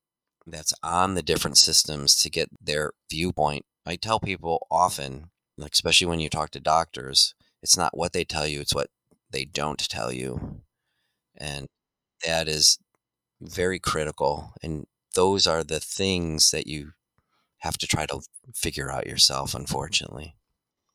that's 0.52 0.74
on 0.84 1.16
the 1.16 1.24
different 1.24 1.58
systems 1.58 2.16
to 2.18 2.30
get 2.30 2.50
their 2.62 2.94
viewpoint. 3.10 3.66
I 3.86 3.96
tell 3.96 4.20
people 4.20 4.68
often, 4.70 5.32
especially 5.60 6.08
when 6.08 6.20
you 6.20 6.30
talk 6.30 6.52
to 6.52 6.60
doctors, 6.60 7.34
it's 7.62 7.78
not 7.78 7.98
what 7.98 8.14
they 8.14 8.24
tell 8.24 8.48
you, 8.48 8.62
it's 8.62 8.76
what 8.76 8.90
they 9.32 9.46
don't 9.46 9.80
tell 9.90 10.12
you. 10.12 10.62
And 11.38 11.68
that 12.26 12.48
is 12.48 12.78
very 13.42 13.80
critical. 13.80 14.54
And 14.62 14.86
those 15.16 15.48
are 15.48 15.64
the 15.64 15.80
things 15.80 16.52
that 16.52 16.68
you 16.68 16.92
have 17.60 17.78
to 17.78 17.88
try 17.88 18.06
to 18.06 18.22
figure 18.54 18.92
out 18.92 19.08
yourself, 19.08 19.54
unfortunately. 19.54 20.36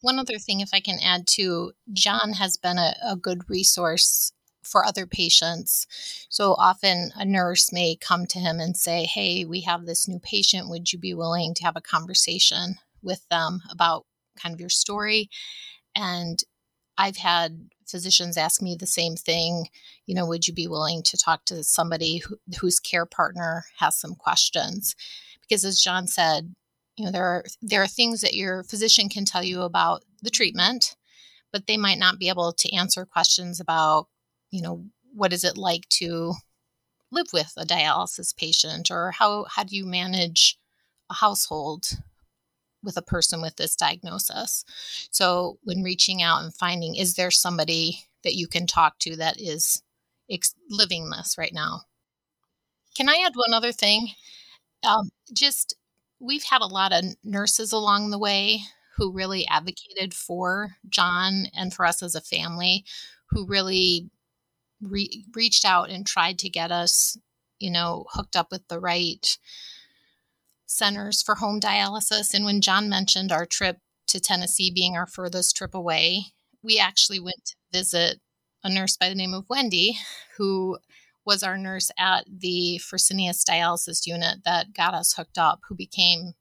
One 0.00 0.18
other 0.18 0.38
thing, 0.38 0.60
if 0.60 0.70
I 0.72 0.80
can 0.80 0.98
add 1.02 1.26
to, 1.28 1.72
John 1.92 2.34
has 2.34 2.58
been 2.58 2.76
a, 2.76 2.94
a 3.02 3.16
good 3.16 3.48
resource 3.48 4.32
for 4.64 4.84
other 4.84 5.06
patients. 5.06 5.86
So 6.28 6.54
often 6.54 7.12
a 7.16 7.24
nurse 7.24 7.72
may 7.72 7.96
come 7.96 8.26
to 8.26 8.38
him 8.38 8.60
and 8.60 8.76
say, 8.76 9.04
Hey, 9.04 9.44
we 9.44 9.62
have 9.62 9.86
this 9.86 10.08
new 10.08 10.18
patient. 10.18 10.68
Would 10.68 10.92
you 10.92 10.98
be 10.98 11.14
willing 11.14 11.54
to 11.54 11.64
have 11.64 11.76
a 11.76 11.80
conversation 11.80 12.76
with 13.02 13.26
them 13.28 13.60
about 13.70 14.06
kind 14.36 14.54
of 14.54 14.60
your 14.60 14.68
story? 14.68 15.30
And 15.94 16.42
I've 16.96 17.16
had 17.16 17.70
physicians 17.86 18.36
ask 18.36 18.62
me 18.62 18.76
the 18.76 18.86
same 18.86 19.16
thing. 19.16 19.68
You 20.06 20.14
know, 20.14 20.26
would 20.26 20.46
you 20.46 20.54
be 20.54 20.68
willing 20.68 21.02
to 21.04 21.16
talk 21.16 21.44
to 21.46 21.64
somebody 21.64 22.18
who, 22.18 22.36
whose 22.60 22.80
care 22.80 23.06
partner 23.06 23.64
has 23.78 23.98
some 23.98 24.14
questions? 24.14 24.94
Because 25.40 25.64
as 25.64 25.80
John 25.80 26.06
said, 26.06 26.54
you 26.96 27.04
know 27.04 27.10
there 27.10 27.24
are 27.24 27.44
there 27.60 27.82
are 27.82 27.88
things 27.88 28.20
that 28.20 28.34
your 28.34 28.62
physician 28.62 29.08
can 29.08 29.24
tell 29.24 29.42
you 29.42 29.62
about 29.62 30.04
the 30.22 30.30
treatment, 30.30 30.96
but 31.52 31.66
they 31.66 31.76
might 31.76 31.98
not 31.98 32.18
be 32.18 32.28
able 32.28 32.52
to 32.52 32.72
answer 32.74 33.04
questions 33.04 33.60
about, 33.60 34.06
you 34.54 34.62
know, 34.62 34.84
what 35.12 35.32
is 35.32 35.42
it 35.42 35.56
like 35.56 35.88
to 35.88 36.32
live 37.10 37.26
with 37.32 37.52
a 37.56 37.66
dialysis 37.66 38.36
patient 38.36 38.88
or 38.90 39.10
how 39.10 39.46
how 39.50 39.64
do 39.64 39.74
you 39.76 39.84
manage 39.84 40.56
a 41.10 41.14
household 41.14 41.86
with 42.84 42.96
a 42.96 43.02
person 43.02 43.40
with 43.40 43.56
this 43.56 43.74
diagnosis. 43.74 44.64
So 45.10 45.58
when 45.64 45.82
reaching 45.82 46.22
out 46.22 46.42
and 46.42 46.54
finding 46.54 46.94
is 46.94 47.14
there 47.14 47.30
somebody 47.30 48.04
that 48.22 48.34
you 48.34 48.46
can 48.46 48.66
talk 48.66 48.98
to 49.00 49.16
that 49.16 49.40
is 49.40 49.82
ex- 50.30 50.54
living 50.70 51.10
this 51.10 51.36
right 51.36 51.52
now. 51.52 51.80
Can 52.96 53.08
I 53.08 53.24
add 53.26 53.34
one 53.34 53.54
other 53.54 53.72
thing? 53.72 54.10
Um, 54.84 55.10
just 55.32 55.74
we've 56.20 56.44
had 56.44 56.60
a 56.60 56.66
lot 56.66 56.92
of 56.92 57.04
nurses 57.24 57.72
along 57.72 58.10
the 58.10 58.18
way 58.18 58.60
who 58.96 59.10
really 59.10 59.46
advocated 59.48 60.14
for 60.14 60.76
John 60.88 61.46
and 61.56 61.74
for 61.74 61.84
us 61.84 62.02
as 62.02 62.14
a 62.14 62.20
family, 62.20 62.84
who 63.30 63.46
really 63.46 64.10
re- 64.88 65.24
reached 65.34 65.64
out 65.64 65.90
and 65.90 66.06
tried 66.06 66.38
to 66.40 66.48
get 66.48 66.70
us, 66.70 67.16
you 67.58 67.70
know, 67.70 68.06
hooked 68.10 68.36
up 68.36 68.50
with 68.50 68.66
the 68.68 68.80
right 68.80 69.38
centers 70.66 71.22
for 71.22 71.36
home 71.36 71.60
dialysis. 71.60 72.34
And 72.34 72.44
when 72.44 72.60
John 72.60 72.88
mentioned 72.88 73.32
our 73.32 73.46
trip 73.46 73.78
to 74.08 74.20
Tennessee 74.20 74.70
being 74.74 74.96
our 74.96 75.06
furthest 75.06 75.56
trip 75.56 75.74
away, 75.74 76.26
we 76.62 76.78
actually 76.78 77.20
went 77.20 77.44
to 77.46 77.56
visit 77.72 78.20
a 78.62 78.70
nurse 78.72 78.96
by 78.96 79.08
the 79.08 79.14
name 79.14 79.34
of 79.34 79.44
Wendy, 79.48 79.98
who 80.36 80.78
was 81.26 81.42
our 81.42 81.56
nurse 81.56 81.90
at 81.98 82.24
the 82.26 82.80
Fresenius 82.82 83.44
dialysis 83.48 84.06
unit 84.06 84.38
that 84.44 84.74
got 84.74 84.94
us 84.94 85.14
hooked 85.14 85.38
up, 85.38 85.60
who 85.68 85.74
became 85.74 86.34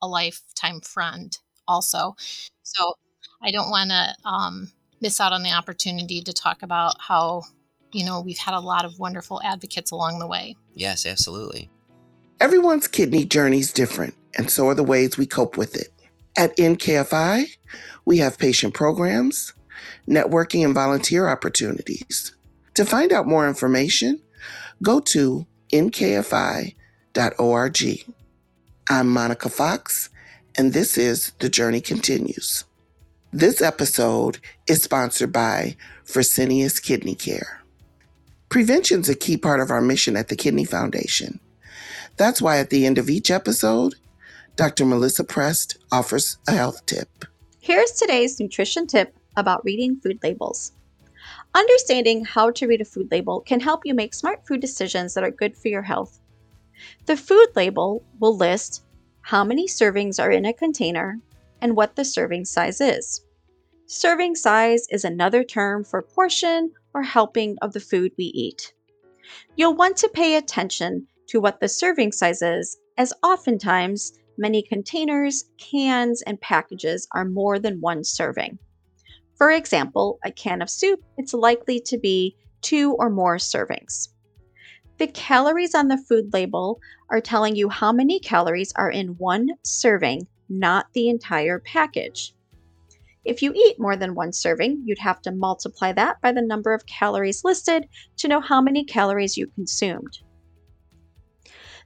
a 0.00 0.08
lifetime 0.08 0.80
friend 0.80 1.38
also. 1.66 2.14
So 2.62 2.94
I 3.42 3.50
don't 3.50 3.70
want 3.70 3.90
to 3.90 4.14
um, 4.24 4.72
miss 5.00 5.20
out 5.20 5.32
on 5.32 5.42
the 5.42 5.52
opportunity 5.52 6.20
to 6.22 6.32
talk 6.32 6.62
about 6.62 6.96
how, 7.00 7.42
you 7.94 8.04
know, 8.04 8.20
we've 8.20 8.38
had 8.38 8.54
a 8.54 8.60
lot 8.60 8.84
of 8.84 8.98
wonderful 8.98 9.40
advocates 9.42 9.90
along 9.90 10.18
the 10.18 10.26
way. 10.26 10.56
Yes, 10.74 11.06
absolutely. 11.06 11.70
Everyone's 12.40 12.88
kidney 12.88 13.24
journey 13.24 13.60
is 13.60 13.72
different, 13.72 14.14
and 14.36 14.50
so 14.50 14.68
are 14.68 14.74
the 14.74 14.82
ways 14.82 15.16
we 15.16 15.26
cope 15.26 15.56
with 15.56 15.76
it. 15.76 15.88
At 16.36 16.56
NKFI, 16.56 17.46
we 18.04 18.18
have 18.18 18.38
patient 18.38 18.74
programs, 18.74 19.54
networking, 20.08 20.64
and 20.64 20.74
volunteer 20.74 21.28
opportunities. 21.28 22.34
To 22.74 22.84
find 22.84 23.12
out 23.12 23.28
more 23.28 23.46
information, 23.46 24.20
go 24.82 24.98
to 25.00 25.46
nkfi.org. 25.72 26.74
I'm 28.90 29.08
Monica 29.08 29.48
Fox, 29.48 30.10
and 30.56 30.72
this 30.72 30.98
is 30.98 31.32
The 31.38 31.48
Journey 31.48 31.80
Continues. 31.80 32.64
This 33.32 33.62
episode 33.62 34.38
is 34.66 34.82
sponsored 34.82 35.32
by 35.32 35.76
Fresenius 36.04 36.82
Kidney 36.82 37.14
Care. 37.14 37.63
Prevention 38.48 39.00
is 39.00 39.08
a 39.08 39.14
key 39.14 39.36
part 39.36 39.60
of 39.60 39.70
our 39.70 39.80
mission 39.80 40.16
at 40.16 40.28
the 40.28 40.36
Kidney 40.36 40.64
Foundation. 40.64 41.40
That's 42.16 42.40
why 42.40 42.58
at 42.58 42.70
the 42.70 42.86
end 42.86 42.98
of 42.98 43.10
each 43.10 43.30
episode, 43.30 43.94
Dr. 44.56 44.84
Melissa 44.84 45.24
Prest 45.24 45.78
offers 45.90 46.38
a 46.46 46.52
health 46.52 46.86
tip. 46.86 47.24
Here's 47.58 47.92
today's 47.92 48.38
nutrition 48.38 48.86
tip 48.86 49.16
about 49.36 49.64
reading 49.64 49.96
food 49.96 50.20
labels. 50.22 50.72
Understanding 51.54 52.24
how 52.24 52.50
to 52.52 52.66
read 52.66 52.80
a 52.80 52.84
food 52.84 53.10
label 53.10 53.40
can 53.40 53.60
help 53.60 53.80
you 53.84 53.94
make 53.94 54.14
smart 54.14 54.46
food 54.46 54.60
decisions 54.60 55.14
that 55.14 55.24
are 55.24 55.30
good 55.30 55.56
for 55.56 55.68
your 55.68 55.82
health. 55.82 56.20
The 57.06 57.16
food 57.16 57.48
label 57.56 58.04
will 58.20 58.36
list 58.36 58.84
how 59.22 59.42
many 59.42 59.66
servings 59.66 60.22
are 60.22 60.30
in 60.30 60.44
a 60.44 60.52
container 60.52 61.18
and 61.60 61.74
what 61.74 61.96
the 61.96 62.04
serving 62.04 62.44
size 62.44 62.80
is. 62.80 63.24
Serving 63.86 64.34
size 64.34 64.86
is 64.90 65.04
another 65.04 65.42
term 65.42 65.82
for 65.84 66.02
portion 66.02 66.72
or 66.94 67.02
helping 67.02 67.56
of 67.60 67.72
the 67.72 67.80
food 67.80 68.12
we 68.16 68.24
eat. 68.26 68.72
You'll 69.56 69.74
want 69.74 69.96
to 69.98 70.10
pay 70.12 70.36
attention 70.36 71.06
to 71.28 71.40
what 71.40 71.60
the 71.60 71.68
serving 71.68 72.12
size 72.12 72.42
is, 72.42 72.78
as 72.96 73.12
oftentimes 73.22 74.12
many 74.38 74.62
containers, 74.62 75.44
cans, 75.58 76.22
and 76.22 76.40
packages 76.40 77.08
are 77.12 77.24
more 77.24 77.58
than 77.58 77.80
one 77.80 78.04
serving. 78.04 78.58
For 79.36 79.50
example, 79.50 80.18
a 80.24 80.30
can 80.30 80.62
of 80.62 80.70
soup, 80.70 81.00
it's 81.18 81.34
likely 81.34 81.80
to 81.86 81.98
be 81.98 82.36
two 82.62 82.92
or 82.98 83.10
more 83.10 83.36
servings. 83.36 84.08
The 84.98 85.08
calories 85.08 85.74
on 85.74 85.88
the 85.88 85.98
food 86.08 86.32
label 86.32 86.80
are 87.10 87.20
telling 87.20 87.56
you 87.56 87.68
how 87.68 87.92
many 87.92 88.20
calories 88.20 88.72
are 88.76 88.90
in 88.90 89.08
one 89.18 89.48
serving, 89.62 90.28
not 90.48 90.86
the 90.92 91.08
entire 91.08 91.58
package. 91.58 92.32
If 93.24 93.40
you 93.40 93.52
eat 93.54 93.80
more 93.80 93.96
than 93.96 94.14
one 94.14 94.32
serving, 94.32 94.82
you'd 94.84 94.98
have 94.98 95.22
to 95.22 95.32
multiply 95.32 95.92
that 95.92 96.20
by 96.20 96.32
the 96.32 96.42
number 96.42 96.74
of 96.74 96.86
calories 96.86 97.44
listed 97.44 97.88
to 98.18 98.28
know 98.28 98.40
how 98.40 98.60
many 98.60 98.84
calories 98.84 99.36
you 99.36 99.46
consumed. 99.46 100.18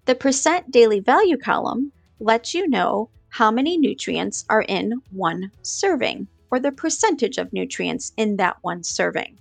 The 0.07 0.15
percent 0.15 0.71
daily 0.71 1.01
value 1.01 1.37
column 1.37 1.93
lets 2.19 2.55
you 2.55 2.69
know 2.69 3.11
how 3.29 3.51
many 3.51 3.79
nutrients 3.79 4.45
are 4.49 4.63
in 4.63 5.01
one 5.11 5.53
serving, 5.63 6.27
or 6.51 6.59
the 6.59 6.73
percentage 6.73 7.39
of 7.39 7.53
nutrients 7.53 8.13
in 8.17 8.37
that 8.37 8.57
one 8.63 8.83
serving. 8.83 9.39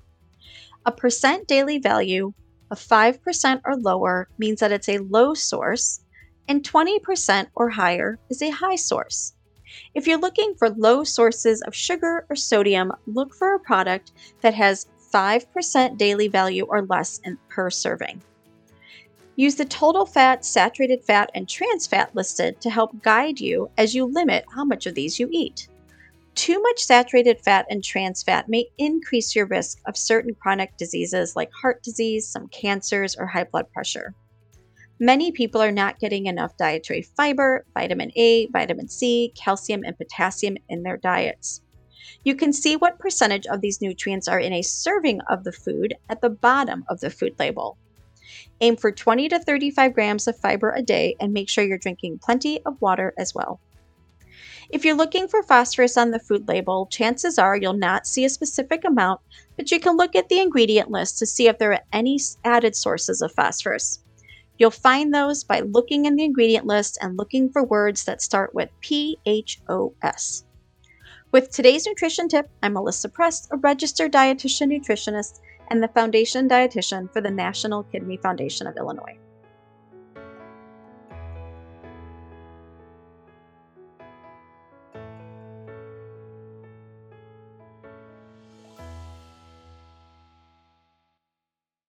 A 0.86 0.91
percent 0.91 1.47
daily 1.47 1.79
value 1.79 2.33
of 2.69 2.79
5% 2.79 3.62
or 3.65 3.75
lower 3.77 4.27
means 4.38 4.60
that 4.60 4.71
it's 4.71 4.89
a 4.89 4.97
low 4.99 5.33
source, 5.33 6.01
and 6.47 6.63
20% 6.63 7.47
or 7.55 7.69
higher 7.69 8.19
is 8.29 8.41
a 8.41 8.49
high 8.49 8.75
source. 8.75 9.33
If 9.94 10.08
you're 10.08 10.20
looking 10.20 10.54
for 10.56 10.70
low 10.70 11.04
sources 11.04 11.62
of 11.62 11.76
sugar 11.76 12.26
or 12.30 12.36
sodium, 12.36 12.92
look 13.06 13.34
for 13.34 13.54
a 13.54 13.60
product 13.60 14.12
that 14.42 14.54
has 14.54 14.88
5% 15.13 15.98
daily 15.98 16.28
value 16.28 16.66
or 16.68 16.84
less 16.84 17.20
in, 17.24 17.38
per 17.50 17.70
serving. 17.70 18.22
Use 19.36 19.56
the 19.56 19.66
total 19.66 20.06
fat, 20.06 20.44
saturated 20.44 21.04
fat, 21.04 21.30
and 21.36 21.48
trans 21.48 21.86
fat 21.86 22.16
listed 22.16 22.60
to 22.62 22.72
help 22.72 23.02
guide 23.04 23.40
you 23.40 23.70
as 23.78 23.94
you 23.94 24.06
limit 24.06 24.46
how 24.54 24.66
much 24.66 24.88
of 24.88 24.96
these 24.96 25.20
you 25.20 25.30
eat. 25.32 25.68
Too 26.34 26.62
much 26.62 26.84
saturated 26.84 27.40
fat 27.42 27.66
and 27.70 27.84
trans 27.84 28.24
fat 28.24 28.50
may 28.50 28.68
increase 28.78 29.36
your 29.36 29.46
risk 29.46 29.80
of 29.86 29.98
certain 29.98 30.36
chronic 30.36 30.76
diseases 30.78 31.36
like 31.36 31.52
heart 31.52 31.82
disease, 31.84 32.28
some 32.28 32.48
cancers, 32.48 33.16
or 33.16 33.28
high 33.28 33.44
blood 33.44 33.72
pressure. 33.72 34.13
Many 34.99 35.31
people 35.31 35.62
are 35.62 35.71
not 35.71 35.99
getting 35.99 36.25
enough 36.25 36.57
dietary 36.57 37.03
fiber, 37.03 37.65
vitamin 37.75 38.12
A, 38.15 38.47
vitamin 38.47 38.88
C, 38.88 39.31
calcium, 39.36 39.83
and 39.83 39.95
potassium 39.95 40.57
in 40.69 40.81
their 40.81 40.97
diets. 40.97 41.62
You 42.23 42.33
can 42.33 42.51
see 42.51 42.75
what 42.75 42.97
percentage 42.97 43.45
of 43.45 43.62
these 43.62 43.79
nutrients 43.79 44.27
are 44.27 44.39
in 44.39 44.53
a 44.53 44.63
serving 44.63 45.21
of 45.29 45.43
the 45.43 45.51
food 45.51 45.93
at 46.10 46.21
the 46.21 46.31
bottom 46.31 46.83
of 46.89 46.99
the 46.99 47.12
food 47.12 47.36
label. 47.38 47.77
Aim 48.60 48.75
for 48.75 48.91
20 48.91 49.29
to 49.29 49.39
35 49.39 49.93
grams 49.93 50.27
of 50.27 50.39
fiber 50.39 50.71
a 50.71 50.81
day 50.81 51.15
and 51.19 51.31
make 51.31 51.47
sure 51.47 51.63
you're 51.63 51.77
drinking 51.77 52.19
plenty 52.23 52.60
of 52.65 52.81
water 52.81 53.13
as 53.19 53.36
well. 53.36 53.60
If 54.71 54.83
you're 54.83 54.97
looking 54.97 55.27
for 55.27 55.43
phosphorus 55.43 55.95
on 55.95 56.10
the 56.10 56.19
food 56.19 56.47
label, 56.47 56.88
chances 56.88 57.38
are 57.38 57.55
you'll 57.55 57.73
not 57.73 58.07
see 58.07 58.25
a 58.25 58.29
specific 58.29 58.83
amount, 58.83 59.21
but 59.55 59.69
you 59.69 59.79
can 59.79 59.95
look 59.95 60.15
at 60.15 60.27
the 60.27 60.39
ingredient 60.39 60.89
list 60.89 61.19
to 61.19 61.27
see 61.27 61.47
if 61.47 61.60
there 61.60 61.73
are 61.73 61.83
any 61.93 62.19
added 62.43 62.75
sources 62.75 63.21
of 63.21 63.31
phosphorus. 63.31 64.03
You'll 64.58 64.72
find 64.72 65.13
those 65.13 65.43
by 65.43 65.60
looking 65.60 66.06
in 66.06 66.15
the 66.15 66.24
ingredient 66.24 66.65
list 66.65 66.98
and 67.02 67.17
looking 67.17 67.50
for 67.50 67.63
words 67.63 68.06
that 68.06 68.22
start 68.22 68.56
with 68.56 68.70
PHOS. 68.82 70.46
With 71.32 71.52
today's 71.52 71.86
nutrition 71.86 72.28
tip, 72.28 72.50
I'm 72.63 72.74
Melissa 72.74 73.10
Prest, 73.10 73.50
a 73.52 73.58
registered 73.58 74.13
dietitian 74.13 74.72
nutritionist 74.72 75.39
and 75.70 75.84
the 75.84 75.89
foundation 75.89 76.50
dietitian 76.50 77.12
for 77.13 77.22
the 77.22 77.30
National 77.30 77.84
Kidney 77.84 78.17
Foundation 78.17 78.65
of 78.65 78.76
Illinois. 78.78 79.17